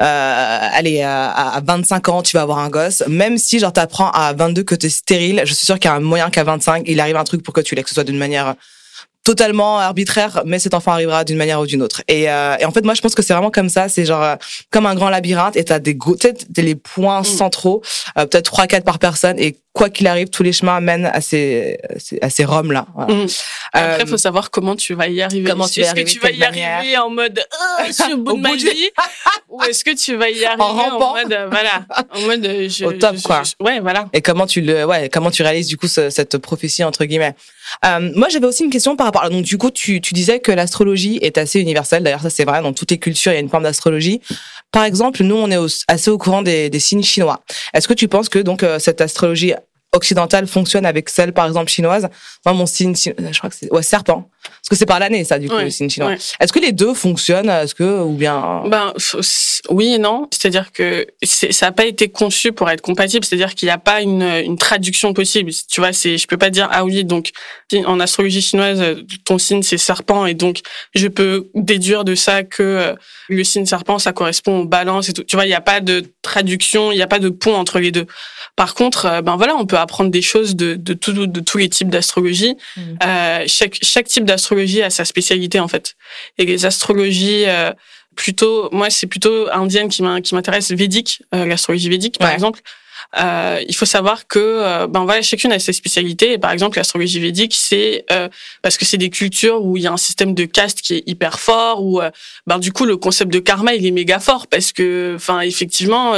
[0.00, 4.10] euh, allez à, à 25 ans tu vas avoir un gosse, même si genre t'apprends
[4.10, 6.84] à 22 que t'es stérile, je suis sûre qu'il y a un moyen qu'à 25
[6.86, 8.56] il arrive un truc pour que tu l'aies, que ce soit d'une manière
[9.24, 12.02] totalement arbitraire, mais cet enfant arrivera d'une manière ou d'une autre.
[12.08, 13.88] Et, euh, et, en fait, moi, je pense que c'est vraiment comme ça.
[13.88, 14.36] C'est genre euh,
[14.70, 17.24] comme un grand labyrinthe et t'as des peut-être les points mm.
[17.24, 17.82] centraux,
[18.18, 19.38] euh, peut-être trois, quatre par personne.
[19.38, 21.78] Et quoi qu'il arrive, tous les chemins mènent à ces
[22.20, 22.86] à ces roms là.
[22.96, 23.26] Mm.
[23.72, 25.48] Après, il faut savoir comment tu vas y arriver.
[25.48, 28.16] Comment tu vas Est-ce que tu vas y arriver en mode oh, je suis au
[28.18, 28.90] bout de ma vie,
[29.48, 33.16] ou est-ce que tu vas y arriver en, mode voilà, en mode je, au top
[33.22, 33.42] quoi.
[33.60, 34.08] ouais, voilà.
[34.12, 37.34] Et comment tu le ouais, comment tu réalises du coup cette prophétie entre guillemets.
[37.82, 39.28] moi, j'avais aussi une question par rapport.
[39.30, 42.02] Donc, du coup, tu, tu disais que l'astrologie est assez universelle.
[42.02, 42.60] D'ailleurs, ça, c'est vrai.
[42.62, 44.20] Dans toutes les cultures, il y a une forme d'astrologie.
[44.72, 47.42] Par exemple, nous, on est assez au courant des, des signes chinois.
[47.74, 49.54] Est-ce que tu penses que donc euh, cette astrologie
[49.92, 52.08] occidentale fonctionne avec celle, par exemple, chinoise.
[52.44, 54.28] Moi, mon signe, je crois que c'est ouais, serpent.
[54.42, 56.14] Parce que c'est par l'année, ça, du coup, le signe chinois.
[56.40, 58.92] Est-ce que les deux fonctionnent Est-ce que ou bien Ben
[59.70, 60.28] oui et non.
[60.30, 63.24] C'est-à-dire que ça n'a pas été conçu pour être compatible.
[63.24, 65.50] C'est-à-dire qu'il n'y a pas une, une traduction possible.
[65.68, 67.30] Tu vois, c'est je peux pas dire ah oui donc
[67.86, 68.82] en astrologie chinoise
[69.24, 70.60] ton signe c'est serpent et donc
[70.94, 72.94] je peux déduire de ça que euh,
[73.28, 75.24] le signe serpent ça correspond aux balances et tout.
[75.24, 77.78] Tu vois, il n'y a pas de traduction, il n'y a pas de pont entre
[77.78, 78.06] les deux.
[78.56, 81.58] Par contre, euh, ben voilà, on peut apprendre des choses de, de, tout, de tous
[81.58, 82.54] les types d'astrologie.
[82.76, 82.80] Mmh.
[83.02, 85.94] Euh, chaque, chaque type d'astrologie a sa spécialité en fait.
[86.38, 87.72] Et les astrologies euh,
[88.16, 92.60] plutôt, moi c'est plutôt indienne qui m'intéresse, védique, euh, l'astrologie védique par exemple.
[93.20, 96.32] Euh, il faut savoir que euh, ben voilà, chacune a ses spécialités.
[96.32, 98.28] Et par exemple, l'astrologie védique, c'est euh,
[98.62, 101.02] parce que c'est des cultures où il y a un système de caste qui est
[101.06, 101.82] hyper fort.
[101.82, 102.00] Où
[102.46, 106.14] ben du coup, le concept de karma, il est méga fort parce que, enfin, effectivement,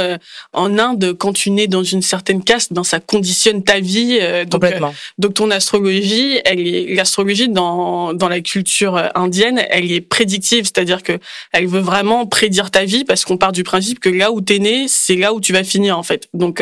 [0.53, 4.19] en Inde, quand tu nais dans une certaine caste, ben ça conditionne ta vie.
[4.43, 4.93] donc, Complètement.
[5.17, 11.03] donc ton astrologie, elle est l'astrologie dans dans la culture indienne, elle est prédictive, c'est-à-dire
[11.03, 11.19] que
[11.51, 14.59] elle veut vraiment prédire ta vie parce qu'on part du principe que là où t'es
[14.59, 16.27] né, c'est là où tu vas finir en fait.
[16.33, 16.61] Donc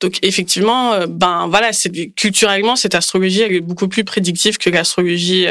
[0.00, 1.70] donc effectivement, euh, ben voilà,
[2.16, 5.46] culturellement cette astrologie elle est beaucoup plus prédictive que l'astrologie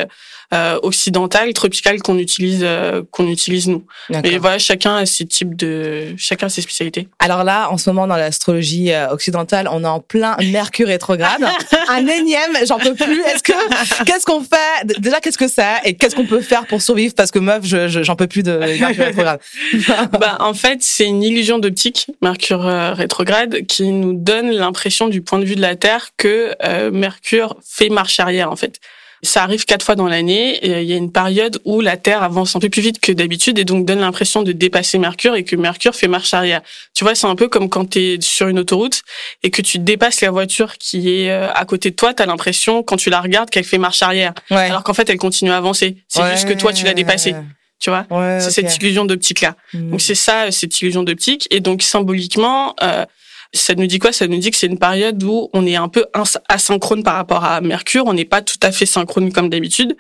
[0.54, 3.86] euh, euh, occidentale, tropicale qu'on utilise euh, qu'on utilise nous.
[4.10, 7.08] Mais voilà, chacun a ses types de chacun a ses spécialités.
[7.20, 11.44] Alors là, en ce moment dans l'astrologie euh, occidentale, on est en plein Mercure rétrograde,
[11.88, 13.22] un énième, j'en peux plus.
[13.22, 15.00] Est-ce que qu'est-ce qu'on fait?
[15.00, 15.64] Déjà, qu'est-ce que c'est?
[15.86, 17.14] Et qu'est-ce qu'on peut faire pour survivre?
[17.16, 19.40] Parce que meuf, je j'en peux plus de Mercure rétrograde.
[20.20, 25.40] bah en fait, c'est une illusion d'optique Mercure rétrograde qui nous donne l'impression du point
[25.40, 26.56] de vue de la Terre que
[26.92, 28.80] Mercure fait marche arrière en fait.
[29.23, 30.60] Ça arrive quatre fois dans l'année.
[30.63, 33.60] Il y a une période où la Terre avance un peu plus vite que d'habitude
[33.60, 36.62] et donc donne l'impression de dépasser Mercure et que Mercure fait marche arrière.
[36.93, 39.03] Tu vois, c'est un peu comme quand tu es sur une autoroute
[39.43, 42.25] et que tu dépasses la voiture qui est euh, à côté de toi, tu as
[42.25, 44.34] l'impression quand tu la regardes qu'elle fait marche arrière.
[44.49, 45.97] Alors qu'en fait, elle continue à avancer.
[46.07, 47.36] C'est juste que toi, tu l'as dépassée
[47.81, 48.05] tu vois?
[48.39, 53.05] C'est cette illusion d'optique là donc c'est ça cette illusion d'optique et donc symboliquement euh,
[53.54, 54.14] Ça nous dit quoi?
[54.14, 56.06] Ça nous dit que c'est une période où on est un peu
[56.48, 58.06] asynchrone par rapport à Mercure.
[58.08, 59.98] On n'est pas tout à fait synchrone comme d'habitude.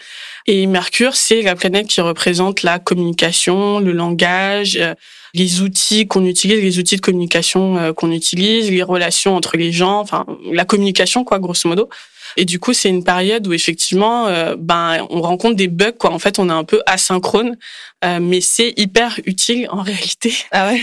[0.47, 4.93] Et Mercure, c'est la planète qui représente la communication, le langage, euh,
[5.33, 9.71] les outils qu'on utilise, les outils de communication euh, qu'on utilise, les relations entre les
[9.73, 11.89] gens, enfin la communication quoi, grosso modo.
[12.37, 15.91] Et du coup, c'est une période où effectivement, euh, ben, on rencontre des bugs.
[15.91, 16.11] Quoi.
[16.11, 17.57] En fait, on est un peu asynchrone,
[18.03, 20.33] euh, mais c'est hyper utile en réalité.
[20.51, 20.81] Ah ouais?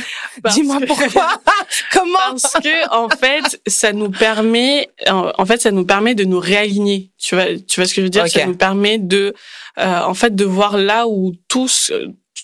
[0.51, 1.41] Dis-moi pourquoi.
[1.93, 6.41] Comment Parce que en fait, ça nous permet, en fait, ça nous permet de nous
[6.41, 7.11] réaligner.
[7.19, 8.29] Tu vois, tu vois ce que je veux dire?
[8.29, 9.35] Ça nous permet de,
[9.79, 11.93] euh, en fait, de voir là où tous,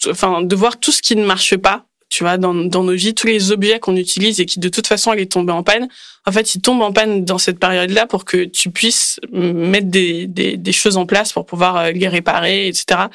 [0.09, 3.13] enfin, de voir tout ce qui ne marche pas tu vois, dans, dans nos vies,
[3.13, 5.89] tous les objets qu'on utilise et qui de toute façon allaient tomber en panne,
[6.27, 10.29] en fait, ils tombent en panne dans cette période-là pour que tu puisses mettre des,
[10.29, 13.09] des, des choses en place pour pouvoir euh, les réparer, etc.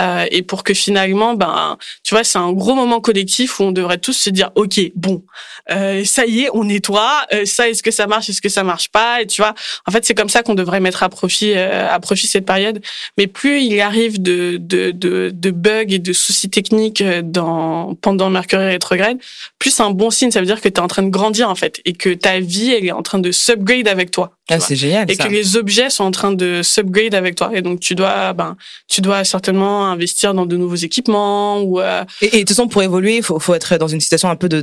[0.00, 3.72] Euh, et pour que finalement, ben, tu vois, c'est un gros moment collectif où on
[3.72, 5.24] devrait tous se dire, ok, bon,
[5.70, 7.26] euh, ça y est, on nettoie.
[7.32, 9.54] Euh, ça, est-ce que ça marche, est-ce que ça marche pas Et tu vois,
[9.86, 12.80] en fait, c'est comme ça qu'on devrait mettre à profit, euh, à profit cette période.
[13.16, 17.94] Mais plus il arrive de de, de, de bugs et de soucis techniques euh, dans
[17.96, 19.18] pendant Mercure rétrograde,
[19.58, 20.30] plus c'est un bon signe.
[20.30, 22.40] Ça veut dire que tu es en train de grandir en fait et que ta
[22.40, 24.37] vie elle est en train de s'upgrade avec toi.
[24.50, 25.10] Ah, c'est génial.
[25.10, 27.50] Et que les objets sont en train de s'upgrade avec toi.
[27.54, 28.56] Et donc tu dois, ben,
[28.88, 31.80] tu dois certainement investir dans de nouveaux équipements ou.
[31.80, 32.04] Euh...
[32.22, 34.36] Et, et, de toute façon, pour évoluer, il faut, faut être dans une situation un
[34.36, 34.60] peu de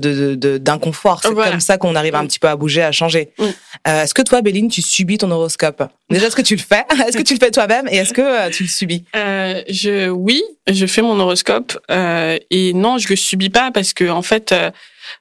[0.58, 1.22] d'inconfort.
[1.24, 2.28] De, de, c'est comme ça qu'on arrive un mm.
[2.28, 3.30] petit peu à bouger, à changer.
[3.38, 3.44] Mm.
[3.88, 5.84] Euh, est-ce que toi, Béline, tu subis ton horoscope?
[6.10, 6.84] Déjà, est-ce que tu le fais?
[7.08, 7.88] Est-ce que tu le fais toi-même?
[7.90, 9.04] Et est-ce que euh, tu le subis?
[9.16, 11.78] Euh, Je, oui, je fais mon horoscope.
[11.90, 14.54] Euh, et non, je le subis pas parce que en fait,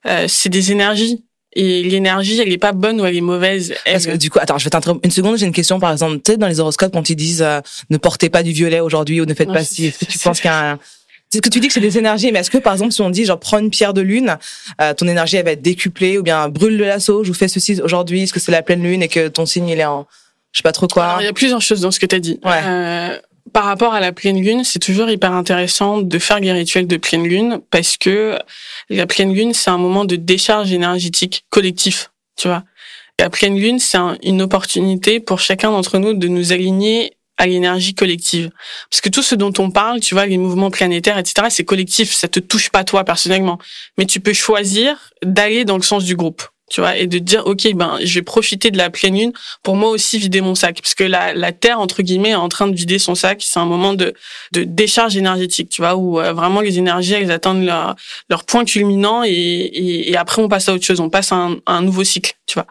[0.06, 1.24] euh, c'est des énergies
[1.54, 3.74] et l'énergie, elle est pas bonne ou elle est mauvaise.
[3.84, 5.38] Parce que du coup, attends, je vais t'interrompre une seconde.
[5.38, 7.96] J'ai une question, par exemple, tu sais, dans les horoscopes, quand ils disent euh, ne
[7.96, 10.50] portez pas du violet aujourd'hui ou ne faites pas ci, est-ce que tu penses qu'il
[10.50, 10.78] y a un...
[11.30, 13.02] C'est ce que tu dis que c'est des énergies, mais est-ce que par exemple si
[13.02, 14.36] on dit genre prends une pierre de lune,
[14.80, 17.48] euh, ton énergie elle va être décuplée ou bien brûle de la sauge ou fais
[17.48, 20.06] ceci aujourd'hui, est-ce que c'est la pleine lune et que ton signe il est en
[20.52, 21.04] je sais pas trop quoi?
[21.04, 22.38] Alors, il y a plusieurs choses dans ce que tu as dit.
[22.44, 22.60] Ouais.
[22.64, 23.18] Euh,
[23.54, 26.96] par rapport à la pleine lune, c'est toujours hyper intéressant de faire des rituels de
[26.96, 28.36] pleine lune parce que
[28.90, 32.64] la pleine lune, c'est un moment de décharge énergétique collectif, tu vois.
[33.20, 37.94] La pleine lune, c'est une opportunité pour chacun d'entre nous de nous aligner à l'énergie
[37.94, 38.50] collective.
[38.90, 42.12] Parce que tout ce dont on parle, tu vois, les mouvements planétaires, etc., c'est collectif,
[42.12, 43.60] ça te touche pas toi personnellement.
[43.98, 46.42] Mais tu peux choisir d'aller dans le sens du groupe
[46.74, 49.32] tu vois, et de dire ok ben je vais profiter de la pleine lune
[49.62, 52.48] pour moi aussi vider mon sac, parce que la, la terre entre guillemets est en
[52.48, 54.12] train de vider son sac, c'est un moment de,
[54.50, 57.94] de décharge énergétique, tu vois, où euh, vraiment les énergies elles atteignent leur,
[58.28, 61.36] leur point culminant et, et, et, après on passe à autre chose, on passe à
[61.36, 62.66] un, un nouveau cycle, tu vois.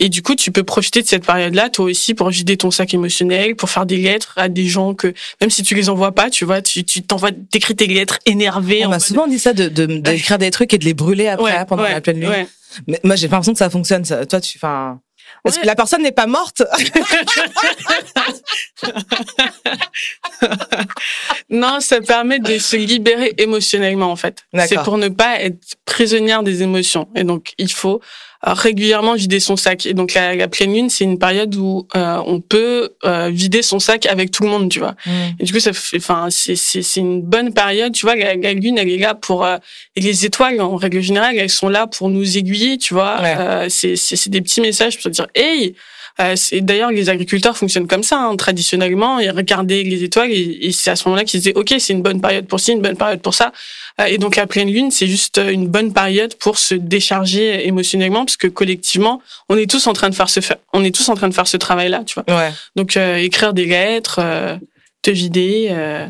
[0.00, 2.94] Et du coup, tu peux profiter de cette période-là, toi aussi, pour vider ton sac
[2.94, 6.30] émotionnel, pour faire des lettres à des gens que, même si tu les envoies pas,
[6.30, 8.86] tu vois, tu, tu t'envoies, t'écris tes lettres énervées.
[8.86, 11.66] On m'a souvent dit ça de, de, d'écrire des trucs et de les brûler après,
[11.66, 12.46] pendant la pleine lune.
[12.86, 14.06] Mais moi, j'ai pas l'impression que ça fonctionne.
[14.06, 14.24] Ça.
[14.24, 15.00] Toi, tu, enfin,
[15.42, 16.62] parce que la personne n'est pas morte?
[21.50, 24.44] non, ça permet de se libérer émotionnellement en fait.
[24.66, 27.08] C'est pour ne pas être prisonnière des émotions.
[27.14, 28.00] Et donc il faut
[28.42, 29.86] régulièrement vider son sac.
[29.86, 33.62] Et donc la, la pleine lune, c'est une période où euh, on peut euh, vider
[33.62, 34.94] son sac avec tout le monde, tu vois.
[35.06, 35.10] Mm.
[35.38, 38.16] Et du coup, ça fait, enfin, c'est c'est une bonne période, tu vois.
[38.16, 39.58] La, la lune, elle est là pour euh,
[39.96, 43.20] et les étoiles, en règle générale, elles sont là pour nous aiguiller, tu vois.
[43.20, 43.36] Ouais.
[43.38, 45.74] Euh, c'est c'est c'est des petits messages pour dire, hey.
[46.20, 49.18] Euh, D'ailleurs, les agriculteurs fonctionnent comme ça, hein, traditionnellement.
[49.18, 52.02] Ils regardaient les étoiles et, et c'est à ce moment-là qu'ils disaient, OK, c'est une
[52.02, 53.52] bonne période pour ci, une bonne période pour ça.
[54.00, 58.24] Euh, et donc, la pleine lune, c'est juste une bonne période pour se décharger émotionnellement,
[58.24, 60.40] parce que collectivement, on est tous en train de faire ce,
[60.72, 62.36] on est tous en train de faire ce travail-là, tu vois.
[62.36, 62.50] Ouais.
[62.76, 64.56] Donc, euh, écrire des lettres, euh,
[65.02, 66.06] te vider, euh,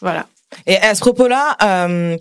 [0.00, 0.26] voilà.
[0.66, 2.16] Et à ce propos-là, euh,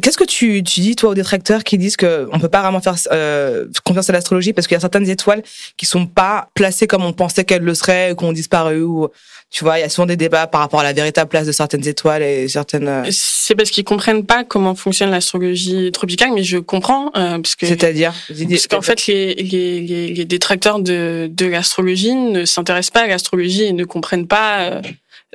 [0.00, 2.80] Qu'est-ce que tu, tu dis toi aux détracteurs qui disent que on peut pas vraiment
[2.80, 5.42] faire euh, confiance à l'astrologie parce qu'il y a certaines étoiles
[5.76, 9.08] qui sont pas placées comme on pensait qu'elles le seraient, ou qu'on disparu ou
[9.50, 11.52] tu vois, il y a souvent des débats par rapport à la véritable place de
[11.52, 12.88] certaines étoiles et certaines.
[12.88, 17.54] euh, C'est parce qu'ils comprennent pas comment fonctionne l'astrologie tropicale, mais je comprends euh, parce
[17.54, 18.14] que C'est-à-dire
[18.48, 23.06] parce qu'en fait les, les, les, les détracteurs de, de l'astrologie ne s'intéressent pas à
[23.08, 24.80] l'astrologie et ne comprennent pas euh,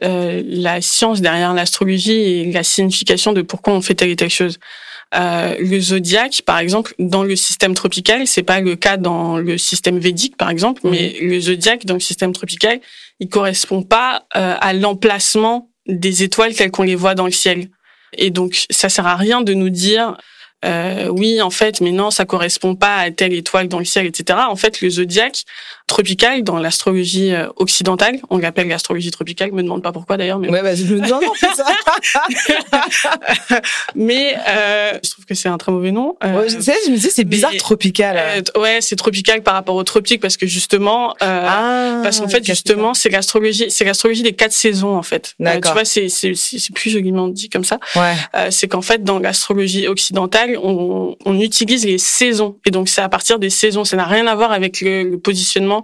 [0.04, 4.30] euh, la science derrière l'astrologie et la signification de pourquoi on fait telle et telle
[4.30, 4.58] chose.
[5.14, 9.58] Euh, le zodiaque, par exemple, dans le système tropical, c'est pas le cas dans le
[9.58, 12.80] système védique, par exemple, mais le zodiaque dans le système tropical,
[13.20, 17.70] il correspond pas euh, à l'emplacement des étoiles telles qu'on les voit dans le ciel.
[18.18, 20.16] Et donc, ça sert à rien de nous dire
[20.64, 24.06] euh, oui, en fait, mais non, ça correspond pas à telle étoile dans le ciel,
[24.06, 24.40] etc.
[24.48, 25.44] En fait, le zodiaque
[25.92, 29.52] tropical dans l'astrologie euh, occidentale, on l'appelle l'astrologie tropicale.
[29.52, 31.66] Me demande pas pourquoi d'ailleurs, mais ouais, vas-y, je me demande ça.
[33.96, 36.16] mais euh, je trouve que c'est un très mauvais nom.
[36.24, 38.16] Euh, je sais, je me dis c'est bizarre tropical.
[38.18, 42.46] Euh, ouais, c'est tropical par rapport au tropique parce que justement, ah, parce qu'en fait
[42.46, 45.36] justement, c'est l'astrologie, c'est l'astrologie des quatre saisons en fait.
[45.40, 47.80] tu vois, c'est c'est c'est plus joliment dit comme ça.
[47.96, 48.50] Ouais.
[48.50, 52.58] c'est qu'en fait dans l'astrologie occidentale on, utilise les saisons.
[52.66, 53.84] Et donc, c'est à partir des saisons.
[53.84, 55.81] Ça n'a rien à voir avec le, positionnement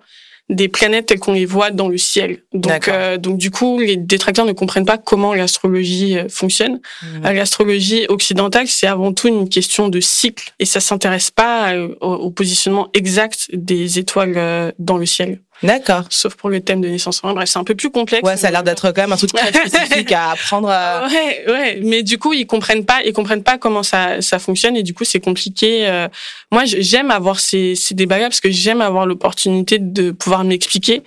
[0.50, 2.44] des planètes telles qu'on les voit dans le ciel.
[2.54, 6.80] Donc, euh, donc du coup, les détracteurs ne comprennent pas comment l'astrologie euh, fonctionne.
[7.02, 7.26] Mmh.
[7.26, 12.32] Euh, l'astrologie occidentale, c'est avant tout une question de cycle, et ça s'intéresse pas au,
[12.32, 15.40] positionnement exact des étoiles dans le ciel.
[15.64, 16.04] D'accord.
[16.10, 17.22] Sauf pour le thème de naissance.
[17.24, 18.24] bref, c'est un peu plus complexe.
[18.24, 20.70] Ouais, ça a l'air d'être quand même un truc très spécifique à apprendre.
[20.70, 21.08] À...
[21.18, 21.80] Ouais, ouais.
[21.84, 24.94] Mais du coup, ils comprennent pas, ils comprennent pas comment ça, ça fonctionne et du
[24.94, 25.88] coup, c'est compliqué.
[25.88, 26.08] Euh.
[26.52, 31.04] Moi, j'aime avoir ces, ces débats-là parce que j'aime avoir l'opportunité de pouvoir m'expliquer.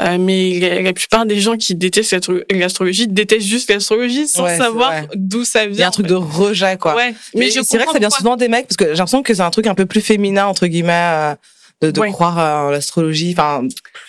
[0.00, 2.16] Euh, mais la, plupart des gens qui détestent
[2.50, 5.72] l'astrologie détestent juste l'astrologie sans savoir d'où ça vient.
[5.72, 6.96] Il y a un truc de rejet, quoi.
[6.96, 7.14] Ouais.
[7.34, 9.42] Mais, c'est vrai que ça vient souvent des mecs parce que j'ai l'impression que c'est
[9.42, 10.92] un truc un peu plus féminin entre guillemets.
[10.92, 11.34] Euh,
[11.80, 13.34] de, de croire en l'astrologie.
[13.36, 13.66] Enfin,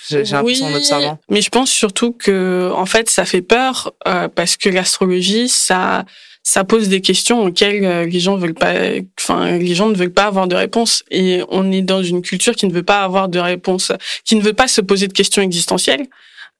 [0.09, 4.27] j'ai l'impression oui, en Mais je pense surtout que, en fait, ça fait peur euh,
[4.27, 6.05] parce que l'astrologie, ça,
[6.43, 8.73] ça pose des questions auxquelles euh, les gens veulent pas,
[9.19, 11.03] enfin, les gens ne veulent pas avoir de réponse.
[11.11, 13.91] Et on est dans une culture qui ne veut pas avoir de réponse,
[14.23, 16.05] qui ne veut pas se poser de questions existentielles.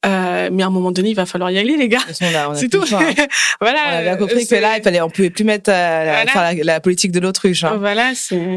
[0.06, 2.00] Euh, mais à un moment donné, il va falloir y aller, les gars.
[2.12, 2.84] C'est tout.
[2.92, 3.14] Hein.
[3.62, 3.80] voilà.
[3.92, 6.24] On a bien compris que là, il fallait, on pouvait plus mettre euh,
[6.64, 7.64] la, politique de l'autruche.
[7.64, 7.78] Hein.
[7.80, 8.12] Voilà.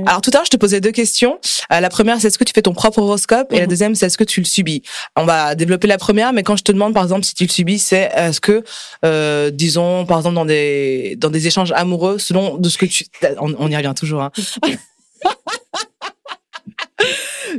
[0.06, 1.38] Alors tout à l'heure, je te posais deux questions.
[1.72, 3.68] Euh, la première, c'est est-ce que tu fais ton propre horoscope, et la mhm.
[3.68, 4.82] deuxième, c'est est-ce que tu le subis?
[5.16, 7.50] On va développer la première, mais quand je te demande, par exemple, si tu le
[7.50, 8.64] subis, c'est est-ce que,
[9.04, 13.04] euh, disons, par exemple, dans des dans des échanges amoureux, selon de ce que tu,
[13.40, 14.22] on, on y revient toujours.
[14.22, 14.32] Hein.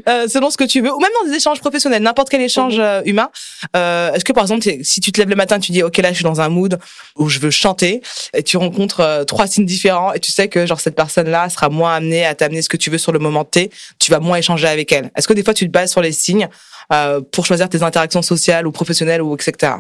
[0.08, 2.75] Euh, selon ce que tu veux, ou même dans des échanges professionnels, n'importe quel échange
[2.75, 2.84] mhm.
[2.84, 3.29] euh, humain.
[3.75, 6.10] Euh, Est-ce que par exemple, si tu te lèves le matin, tu dis ok là
[6.10, 6.79] je suis dans un mood
[7.15, 8.01] où je veux chanter,
[8.34, 11.69] et tu rencontres euh, trois signes différents, et tu sais que genre cette personne-là sera
[11.69, 14.38] moins amenée à t'amener ce que tu veux sur le moment T, tu vas moins
[14.38, 15.12] échanger avec elle.
[15.15, 16.47] Est-ce que des fois tu te bases sur les signes
[16.93, 19.73] euh, pour choisir tes interactions sociales ou professionnelles ou etc.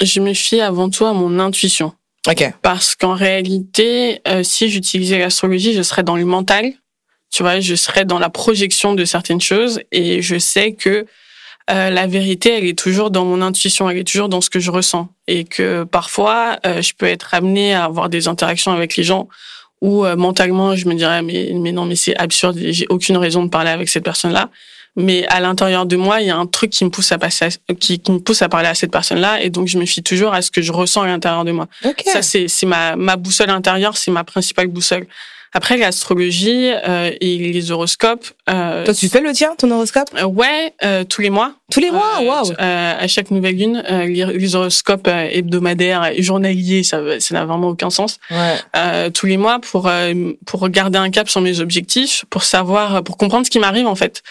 [0.00, 1.92] Je me fie avant tout à mon intuition.
[2.28, 2.52] Ok.
[2.62, 6.72] Parce qu'en réalité, si j'utilisais l'astrologie, je serais dans le mental
[7.32, 11.06] tu vois, je serais dans la projection de certaines choses et je sais que
[11.70, 14.60] euh, la vérité, elle est toujours dans mon intuition, elle est toujours dans ce que
[14.60, 15.08] je ressens.
[15.28, 19.28] Et que parfois, euh, je peux être amenée à avoir des interactions avec les gens
[19.80, 23.44] où euh, mentalement, je me dirais, mais, mais non, mais c'est absurde, j'ai aucune raison
[23.44, 24.50] de parler avec cette personne-là.
[24.94, 27.48] Mais à l'intérieur de moi, il y a un truc qui me pousse à passer,
[27.80, 30.34] qui, qui, me pousse à parler à cette personne-là, et donc je me fie toujours
[30.34, 31.66] à ce que je ressens à l'intérieur de moi.
[32.04, 35.06] Ça, c'est c'est ma ma boussole intérieure, c'est ma principale boussole.
[35.54, 38.26] Après, l'astrologie euh, et les horoscopes.
[38.48, 40.08] Euh, Toi, tu fais le tien, ton horoscope?
[40.16, 41.52] Euh, Ouais, euh, tous les mois.
[41.70, 47.00] Tous les mois, euh, waouh À chaque nouvelle lune, les, horoscopes hebdomadaires et journaliers, ça,
[47.20, 48.18] ça n'a vraiment aucun sens.
[48.30, 49.10] Ouais.
[49.10, 49.90] tous les mois pour
[50.46, 53.94] pour garder un cap sur mes objectifs, pour savoir, pour comprendre ce qui m'arrive en
[53.94, 54.22] fait.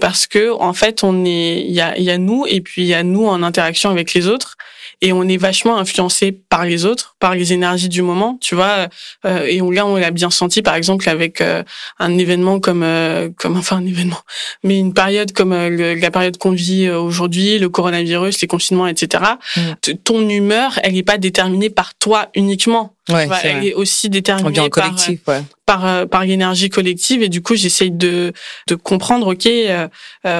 [0.00, 2.88] parce que en fait, on est, il y a, y a nous et puis il
[2.88, 4.56] y a nous en interaction avec les autres
[5.02, 8.88] et on est vachement influencé par les autres, par les énergies du moment, tu vois.
[9.24, 11.62] Euh, et on, là, on l'a bien senti, par exemple, avec euh,
[11.98, 14.20] un événement comme, euh, comme enfin un événement,
[14.62, 19.24] mais une période comme la période qu'on vit aujourd'hui, le coronavirus, les confinements, etc.
[19.56, 19.60] Mm.
[20.04, 22.94] Ton humeur, elle n'est pas déterminée par toi uniquement.
[23.08, 25.42] Ouais, elle est aussi déterminée par, collectif, ouais.
[25.70, 28.32] Par, par l'énergie collective et du coup j'essaye de
[28.66, 29.88] de comprendre ok euh,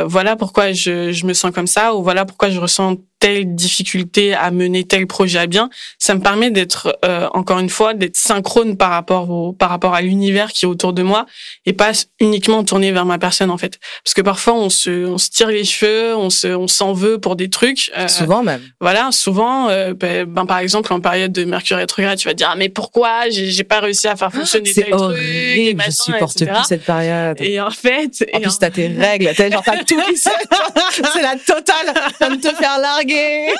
[0.04, 4.34] voilà pourquoi je je me sens comme ça ou voilà pourquoi je ressens telle difficulté
[4.34, 8.16] à mener tel projet à bien, ça me permet d'être euh, encore une fois d'être
[8.16, 11.26] synchrone par rapport au par rapport à l'univers qui est autour de moi
[11.66, 13.78] et pas uniquement tourné vers ma personne en fait.
[14.02, 17.18] Parce que parfois on se on se tire les cheveux, on se on s'en veut
[17.18, 17.92] pour des trucs.
[17.96, 18.62] Euh, souvent même.
[18.80, 22.48] Voilà, souvent euh, ben, ben, par exemple en période de Mercure rétrograde, tu vas dire
[22.50, 23.28] ah, mais pourquoi?
[23.28, 27.36] J'ai pas réussi à faire fonctionner ah, je supporte plus cette période.
[27.40, 31.36] Et en fait, en plus t'as tes règles, t'as genre t'as tout qui c'est la
[31.36, 31.94] totale,
[32.30, 33.52] de te faire larguer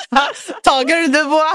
[0.63, 1.55] T'en gueule de bois.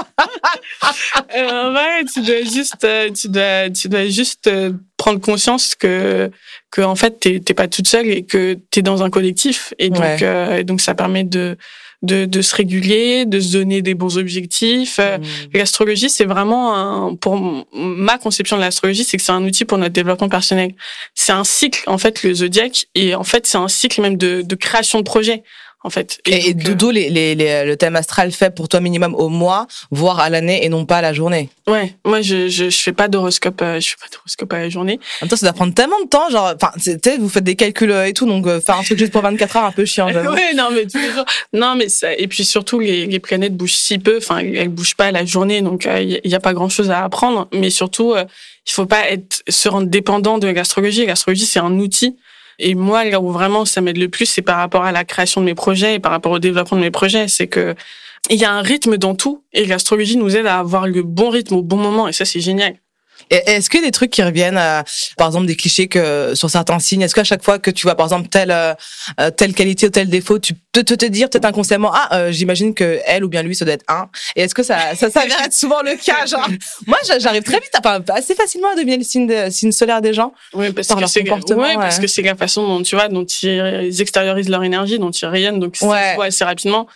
[1.36, 6.30] euh, ouais, tu dois juste, euh, tu dois, tu dois juste euh, prendre conscience que,
[6.70, 9.74] que en fait, t'es, pas toute seule et que t'es dans un collectif.
[9.78, 11.56] Et donc, euh, donc ça permet de,
[12.02, 14.98] de, de, se réguler, de se donner des bons objectifs.
[14.98, 15.22] Mm.
[15.54, 17.36] L'astrologie, c'est vraiment un, pour
[17.72, 20.74] ma conception de l'astrologie, c'est que c'est un outil pour notre développement personnel.
[21.14, 24.42] C'est un cycle, en fait, le zodiaque, et en fait, c'est un cycle même de,
[24.42, 25.42] de création de projets.
[25.86, 26.18] En fait.
[26.26, 29.66] Et, donc, dodo, les, les, les- le thème astral fait pour toi minimum au mois,
[29.90, 31.48] voire à l'année et non pas à la journée.
[31.68, 34.58] euh, ouais, moi je, je je fais pas d'horoscope, euh, je fais pas d'horoscope à
[34.58, 34.98] la journée.
[35.20, 36.72] En même temps, ça doit prendre tellement de temps, genre, enfin,
[37.18, 39.56] vous faites des calculs euh, et tout, donc euh, faire un truc juste pour 24
[39.56, 41.24] heures, un peu chiant, ouais, non mais tous les jours.
[41.52, 44.96] Non mais ça et puis surtout les, les planètes bougent si peu, enfin elles bougent
[44.96, 47.48] pas la journée, donc il y, a pas grand chose à apprendre.
[47.52, 48.24] Mais surtout, euh,
[48.66, 51.06] il faut pas être se rendre dépendant de l'astrologie.
[51.06, 52.16] L'astrologie c'est un outil.
[52.58, 55.40] Et moi, là où vraiment ça m'aide le plus, c'est par rapport à la création
[55.40, 57.28] de mes projets et par rapport au développement de mes projets.
[57.28, 57.74] C'est que
[58.30, 61.30] il y a un rythme dans tout et l'astrologie nous aide à avoir le bon
[61.30, 62.76] rythme au bon moment et ça c'est génial.
[63.30, 64.60] Est-ce a des trucs qui reviennent,
[65.16, 67.94] par exemple des clichés que sur certains signes Est-ce qu'à chaque fois que tu vois,
[67.96, 68.74] par exemple, telle euh,
[69.20, 72.32] euh, telle qualité ou tel défaut, tu peux te, te dire peut-être inconsciemment, ah, euh,
[72.32, 74.08] j'imagine que elle ou bien lui, ça doit être un.
[74.36, 76.48] Et est-ce que ça ça s'avère être souvent le cas Genre,
[76.86, 80.00] moi, j'a- j'arrive très vite, enfin, assez facilement à deviner le signe, de, signe solaire
[80.00, 80.32] des gens.
[80.54, 83.08] Oui, parce Par que leur comportement, ouais, parce que c'est la façon dont tu vois,
[83.08, 86.10] dont ils extériorisent leur énergie, dont ils rayonnent, donc ça Ouais.
[86.10, 86.86] se voit assez rapidement.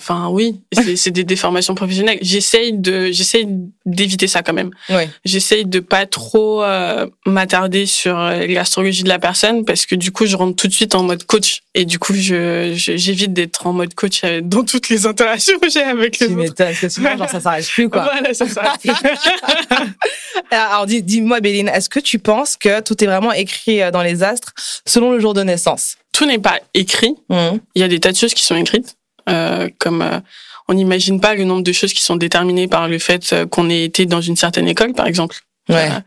[0.00, 0.60] Enfin, oui,
[0.96, 2.18] c'est des déformations professionnelles.
[2.22, 3.46] J'essaye de, j'essaye
[3.84, 4.70] d'éviter ça quand même.
[4.90, 5.02] Oui.
[5.24, 10.12] J'essaye de pas trop euh, m'attarder sur euh, l'astrologie de la personne parce que du
[10.12, 13.66] coup, je rentre tout de suite en mode coach et du coup, je j'évite d'être
[13.66, 16.42] en mode coach euh, dans toutes les interactions que j'ai avec les Tu autres.
[16.42, 18.02] m'étonnes, parce que sinon, genre, ça s'arrête plus, quoi.
[18.04, 18.92] Voilà, ça s'arrête plus.
[20.50, 24.02] Alors, dis- dis-moi, Béline, est-ce que tu penses que tout est vraiment écrit euh, dans
[24.02, 24.52] les astres
[24.86, 25.96] selon le jour de naissance?
[26.12, 27.14] Tout n'est pas écrit.
[27.28, 27.60] Mhm.
[27.74, 28.96] Il y a des tas de choses qui sont écrites,
[29.28, 30.20] euh, comme euh,
[30.68, 33.70] on n'imagine pas le nombre de choses qui sont déterminées par le fait euh, qu'on
[33.70, 35.36] ait été dans une certaine école, par exemple.
[35.68, 35.88] Ouais.
[35.90, 36.00] Euh,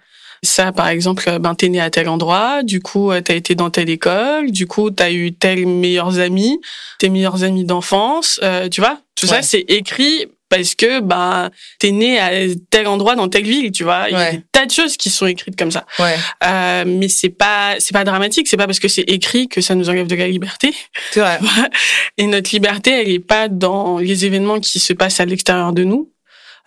[0.43, 3.91] ça, par exemple, ben t'es né à tel endroit, du coup t'as été dans telle
[3.91, 6.59] école, du coup t'as eu tels meilleurs amis,
[6.97, 8.97] tes meilleurs amis d'enfance, euh, tu vois.
[9.15, 9.33] Tout Ouais.
[9.35, 11.49] ça c'est écrit parce que ben
[11.79, 12.29] t'es né à
[12.69, 14.05] tel endroit dans telle ville, tu vois.
[14.09, 15.85] Il y a des tas de choses qui sont écrites comme ça.
[15.97, 16.15] Ouais.
[16.43, 19.73] Euh, mais c'est pas c'est pas dramatique, c'est pas parce que c'est écrit que ça
[19.73, 20.71] nous enlève de la liberté.
[21.11, 21.39] C'est vrai.
[22.19, 25.83] Et notre liberté, elle est pas dans les événements qui se passent à l'extérieur de
[25.83, 26.11] nous.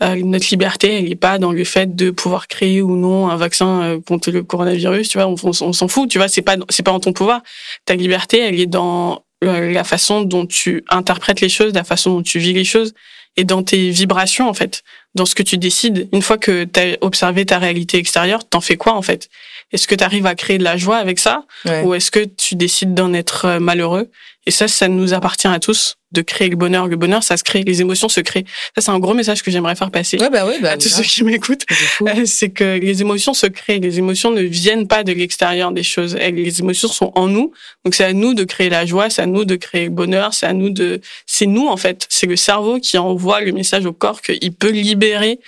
[0.02, 3.36] Euh, notre liberté, elle est pas dans le fait de pouvoir créer ou non un
[3.36, 5.08] vaccin euh, contre le coronavirus.
[5.08, 6.10] Tu vois, on, on- on s'en fout.
[6.10, 7.42] Tu vois, c'est pas c'est pas en ton pouvoir.
[7.84, 12.10] Ta liberté, elle est dans euh, la façon dont tu interprètes les choses, la façon
[12.16, 12.92] dont tu vis les choses,
[13.36, 14.82] et dans tes vibrations en fait,
[15.14, 16.08] dans ce que tu décides.
[16.12, 19.28] Une fois que tu as observé ta réalité extérieure, t'en fais quoi en fait?
[19.74, 21.82] Est-ce que tu arrives à créer de la joie avec ça Ouais.
[21.82, 24.08] ou est-ce que tu décides d'en être euh, malheureux?
[24.46, 26.86] Et ça, ça nous appartient à tous de créer le bonheur.
[26.86, 28.44] Le bonheur, ça se crée, les émotions se créent.
[28.76, 30.72] Ça, c'est un gros message que j'aimerais faire passer Ouais, bah bah.
[30.72, 31.64] à tous ceux qui m'écoutent.
[31.68, 32.08] C'est.
[32.08, 33.78] Euh, C'est que les émotions se créent.
[33.80, 36.14] Les émotions ne viennent pas de l'extérieur des choses.
[36.14, 37.52] Les émotions sont en nous.
[37.84, 40.34] Donc c'est à nous de créer la joie, c'est à nous de créer le bonheur,
[40.34, 42.06] c'est à nous de, c'est nous en fait.
[42.10, 45.40] C'est le cerveau qui envoie le message au corps qu'il peut libérer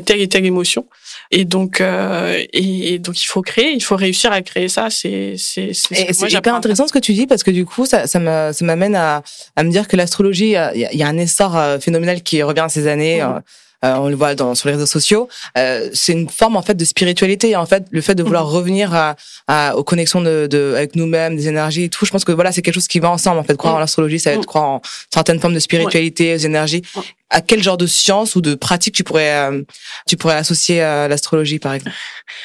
[0.00, 0.86] telle et telle émotion.
[1.30, 4.88] Et donc, euh, et, et donc il faut créer, il faut réussir à créer ça.
[4.90, 8.06] C'est, c'est, c'est ce hyper intéressant ce que tu dis parce que du coup, ça,
[8.06, 9.22] ça me- ça m'amène à,
[9.56, 12.42] à me dire que l'astrologie, euh, il y, y a un essor euh, phénoménal qui
[12.42, 13.22] revient ces années.
[13.22, 13.28] Mhm.
[13.36, 13.40] euh,
[13.84, 15.28] euh, on le voit dans, sur les réseaux sociaux.
[15.58, 17.56] Euh, c'est une forme en fait de spiritualité.
[17.56, 19.16] En fait, le fait de vouloir revenir à,
[19.48, 22.06] à- aux connexions de, de avec nous-mêmes, des énergies et tout.
[22.06, 23.40] Je pense que voilà, c'est quelque chose qui va ensemble.
[23.40, 23.78] En fait, croire Mhm.
[23.78, 26.82] en l'astrologie, ça va être croire en certaines formes de spiritualité, aux énergies.
[26.94, 27.02] Ouais.
[27.34, 29.62] À quel genre de science ou de pratique tu pourrais euh,
[30.06, 31.96] tu pourrais associer à l'astrologie, par exemple?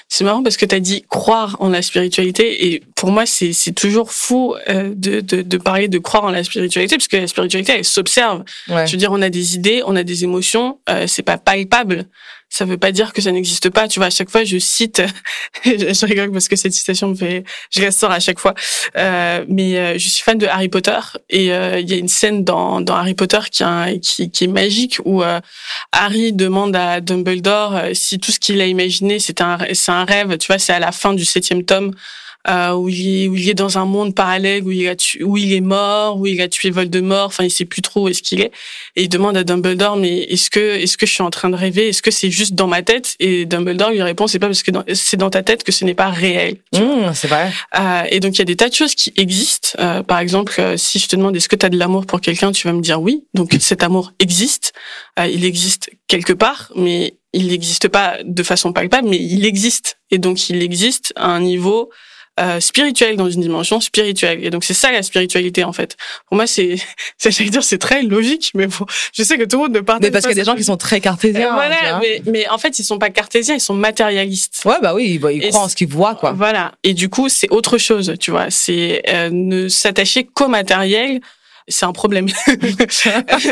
[0.08, 3.52] C'est marrant parce que tu as dit croire en la spiritualité et pour moi c'est
[3.54, 7.18] c'est toujours fou euh, de, de de parler de croire en la spiritualité parce que
[7.18, 8.44] la spiritualité elle s'observe.
[8.70, 8.88] Ouais.
[8.88, 12.06] Je veux dire on a des idées, on a des émotions, euh, c'est pas palpable.
[12.50, 13.88] Ça veut pas dire que ça n'existe pas.
[13.88, 15.02] Tu vois à chaque fois je cite,
[15.66, 18.54] je rigole parce que cette citation me fait, je la sors à chaque fois.
[18.96, 22.08] Euh, mais euh, je suis fan de Harry Potter et euh, il y a une
[22.08, 25.40] scène dans dans Harry Potter qui est magique où euh,
[25.92, 30.06] Harry demande à Dumbledore euh, si tout ce qu'il a imaginé c'est un c'est un
[30.06, 30.38] rêve.
[30.38, 31.94] Tu vois, c'est à la fin du septième tome
[32.50, 35.24] euh, où il est où il est dans un monde parallèle où il a tué,
[35.24, 37.28] où il est mort, où il a tué Voldemort.
[37.28, 38.52] Enfin, il sait plus trop où est-ce qu'il est.
[38.96, 41.56] Et il demande à Dumbledore mais est-ce que est-ce que je suis en train de
[41.56, 41.90] rêver?
[41.90, 43.16] Est-ce que c'est juste dans ma tête?
[43.20, 45.94] Et Dumbledore lui répond c'est pas parce que c'est dans ta tête que ce n'est
[45.94, 46.58] pas réel.
[46.74, 47.52] Mmh, c'est vrai.
[47.80, 49.70] Euh, et donc il y a des tas de choses qui existent.
[49.80, 52.22] Euh, par exemple, euh, si je te demande est-ce que tu as de l'amour pour
[52.22, 53.24] quelqu'un, tu vas me dire oui.
[53.34, 54.74] Donc cet amour existe.
[55.20, 59.98] Euh, il existe quelque part, mais il n'existe pas de façon palpable, mais il existe.
[60.12, 61.90] Et donc il existe à un niveau
[62.40, 64.44] euh, spirituel, dans une dimension spirituelle.
[64.44, 65.96] Et donc c'est ça la spiritualité en fait.
[66.28, 66.76] Pour moi c'est,
[67.18, 69.80] c'est j'allais dire c'est très logique, mais bon, je sais que tout le monde ne
[69.82, 71.48] partage Mais parce qu'il y a des gens qui sont très Euh, cartésiens.
[71.48, 74.64] tu voilà, mais, mais en fait ils sont pas cartésiens, ils sont matérialistes.
[74.66, 76.32] Ouais, bah oui, ils, ils croient en ce qu'ils voient, quoi.
[76.32, 76.74] Voilà.
[76.84, 78.50] Et du coup, c'est autre chose, tu vois.
[78.50, 81.22] C'est euh, ne s'attacher qu'au matériel.
[81.70, 82.28] C'est un problème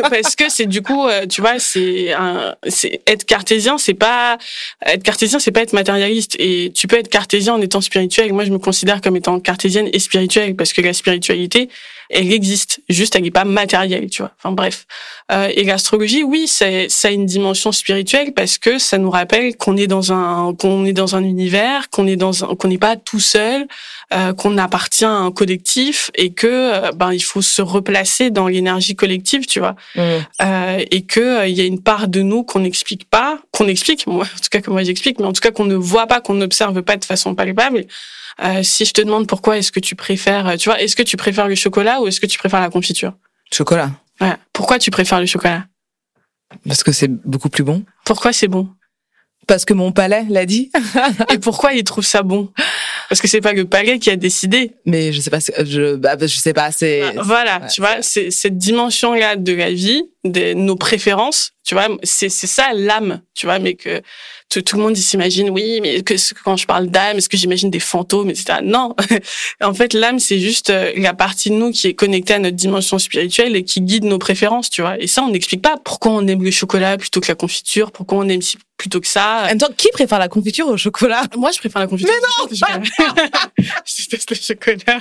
[0.10, 4.38] parce que c'est du coup, euh, tu vois, c'est un, c'est être cartésien, c'est pas
[4.86, 6.36] être cartésien, c'est pas être matérialiste.
[6.40, 8.32] Et tu peux être cartésien en étant spirituel.
[8.32, 11.70] Moi, je me considère comme étant cartésienne et spirituelle parce que la spiritualité,
[12.10, 14.32] elle existe, juste elle n'est pas matérielle, tu vois.
[14.38, 14.86] Enfin bref.
[15.32, 19.56] Euh, et l'astrologie, oui, c'est ça a une dimension spirituelle parce que ça nous rappelle
[19.56, 22.78] qu'on est dans un qu'on est dans un univers, qu'on est dans un, qu'on n'est
[22.78, 23.68] pas tout seul,
[24.14, 28.48] euh, qu'on appartient à un collectif et que euh, ben il faut se replacer dans
[28.48, 29.76] l'énergie collective, tu vois.
[29.96, 30.02] Mm.
[30.42, 33.68] Euh, et que euh, il y a une part de nous qu'on n'explique pas, qu'on
[33.68, 36.08] explique, moi, en tout cas que moi j'explique, mais en tout cas qu'on ne voit
[36.08, 37.86] pas, qu'on n'observe pas de façon palpable.
[38.44, 41.16] Euh, si je te demande pourquoi est-ce que tu préfères, tu vois, est-ce que tu
[41.16, 43.14] préfères le chocolat ou est-ce que tu préfères la confiture?
[43.52, 43.92] Chocolat.
[44.22, 44.34] Ouais.
[44.54, 45.66] Pourquoi tu préfères le chocolat?
[46.68, 47.84] Parce que c'est beaucoup plus bon.
[48.06, 48.70] Pourquoi c'est bon?
[49.48, 50.72] Parce que mon palais l'a dit.
[51.34, 52.52] Et pourquoi il trouve ça bon?
[53.10, 54.72] Parce que c'est pas le palais qui a décidé.
[54.86, 57.14] Mais je sais pas, je, bah, je sais pas, c'est.
[57.18, 61.88] Voilà, ouais, tu vois, c'est cette dimension-là de la vie, de nos préférences, tu vois,
[62.04, 64.02] c'est c'est ça l'âme, tu vois, mais que
[64.50, 67.70] tout, tout le monde s'imagine, oui, mais que quand je parle d'âme, est-ce que j'imagine
[67.70, 68.60] des fantômes, etc.
[68.64, 68.96] Non,
[69.62, 72.56] en fait, l'âme c'est juste euh, la partie de nous qui est connectée à notre
[72.56, 75.00] dimension spirituelle et qui guide nos préférences, tu vois?
[75.00, 78.20] Et ça, on n'explique pas pourquoi on aime le chocolat plutôt que la confiture, pourquoi
[78.20, 79.44] on aime ci plutôt que ça.
[79.44, 81.24] En même temps, qui préfère la confiture au chocolat?
[81.38, 82.14] Moi, je préfère la confiture.
[82.14, 83.08] Mais non,
[83.86, 85.00] je déteste le chocolat.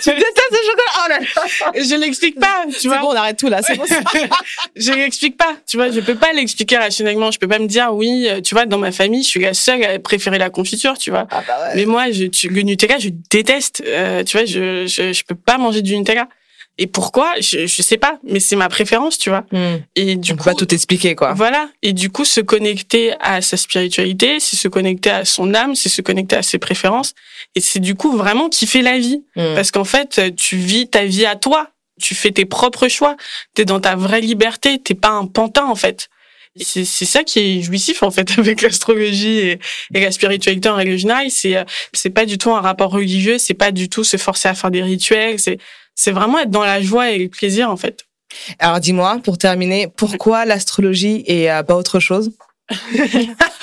[0.00, 0.92] Tu détestes le chocolat?
[1.04, 2.98] Oh là là Je l'explique pas, tu C'est vois.
[2.98, 3.84] bon, on arrête tout là, c'est bon.
[4.76, 7.94] je l'explique pas, tu vois, je peux pas l'expliquer rationnellement, je peux pas me dire
[7.94, 10.98] oui, euh, tu vois, dans ma famille, je suis la seule à préférer la confiture,
[10.98, 11.26] tu vois.
[11.30, 11.76] Ah bah ouais.
[11.76, 15.34] Mais moi, je, tu- le Nutella, je déteste, euh, tu vois, je, je je peux
[15.34, 16.28] pas manger du Nutella.
[16.76, 17.32] Et pourquoi?
[17.40, 19.44] Je, je sais pas, mais c'est ma préférence, tu vois.
[19.52, 19.76] Hmm.
[19.94, 21.32] Et du On peut coup, pas tout expliquer, quoi.
[21.32, 21.68] voilà.
[21.82, 25.88] Et du coup, se connecter à sa spiritualité, c'est se connecter à son âme, c'est
[25.88, 27.14] se connecter à ses préférences.
[27.54, 29.22] Et c'est du coup vraiment kiffer la vie.
[29.36, 29.54] Hmm.
[29.54, 31.70] Parce qu'en fait, tu vis ta vie à toi.
[32.02, 33.16] Tu fais tes propres choix.
[33.54, 34.80] T'es dans ta vraie liberté.
[34.80, 36.08] T'es pas un pantin, en fait.
[36.60, 39.58] C'est c'est ça qui est jouissif, en fait, avec l'astrologie et,
[39.94, 41.30] et la spiritualité en règle générale.
[41.30, 41.62] C'est, euh,
[41.92, 43.38] c'est pas du tout un rapport religieux.
[43.38, 45.38] C'est pas du tout se forcer à faire des rituels.
[45.38, 45.58] C'est,
[45.94, 48.04] c'est vraiment être dans la joie et le plaisir, en fait.
[48.58, 52.32] Alors dis-moi, pour terminer, pourquoi l'astrologie et euh, pas autre chose?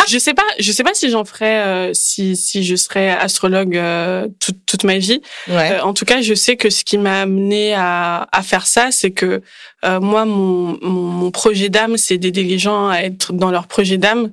[0.07, 3.77] Je sais pas, je sais pas si j'en ferais, euh, si si je serais astrologue
[3.77, 5.21] euh, toute toute ma vie.
[5.47, 5.73] Ouais.
[5.73, 8.91] Euh, en tout cas, je sais que ce qui m'a amené à à faire ça,
[8.91, 9.41] c'est que
[9.85, 13.67] euh, moi, mon, mon mon projet d'âme, c'est d'aider les gens à être dans leur
[13.67, 14.31] projet d'âme,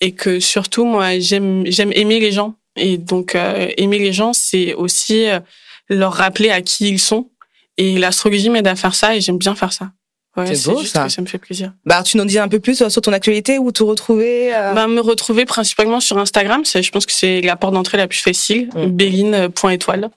[0.00, 4.32] et que surtout, moi, j'aime j'aime aimer les gens, et donc euh, aimer les gens,
[4.32, 5.26] c'est aussi
[5.88, 7.30] leur rappeler à qui ils sont.
[7.78, 9.90] Et l'astrologie m'aide à faire ça, et j'aime bien faire ça.
[10.36, 11.04] Ouais, C'est beau, juste ça.
[11.04, 11.72] que ça me fait plaisir.
[11.86, 14.74] Bah, tu nous dis un peu plus euh, sur ton actualité où te retrouver euh,
[14.74, 18.06] Bah, me retrouver principalement sur Instagram, c'est, je pense que c'est la porte d'entrée la
[18.06, 18.86] plus facile, Mm.
[18.88, 20.10] béline.étoile.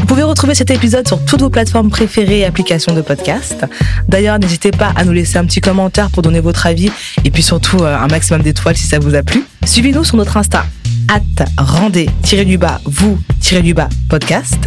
[0.00, 3.64] Vous pouvez retrouver cet épisode sur toutes vos plateformes préférées et applications de podcast.
[4.08, 6.90] D'ailleurs, n'hésitez pas à nous laisser un petit commentaire pour donner votre avis
[7.24, 9.44] et puis surtout euh, un maximum d'étoiles si ça vous a plu.
[9.64, 10.64] Suivez-nous sur notre Insta,
[11.08, 14.58] at rendez-du-bas, vous-du-bas podcast.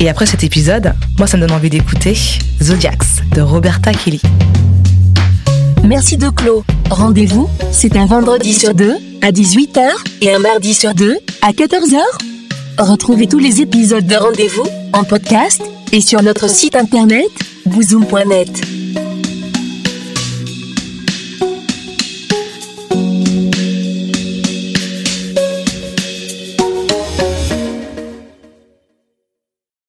[0.00, 2.18] Et après cet épisode, moi ça me donne envie d'écouter
[2.60, 4.20] Zodiacs de Roberta Kelly.
[5.84, 6.64] Merci de Clos.
[6.90, 9.80] Rendez-vous, c'est un vendredi sur deux, à 18h,
[10.20, 12.31] et un mardi sur deux, à 14h.
[12.78, 15.62] Retrouvez tous les épisodes de Rendez-vous, en podcast,
[15.92, 17.28] et sur notre site internet,
[17.66, 18.81] bouzoom.net.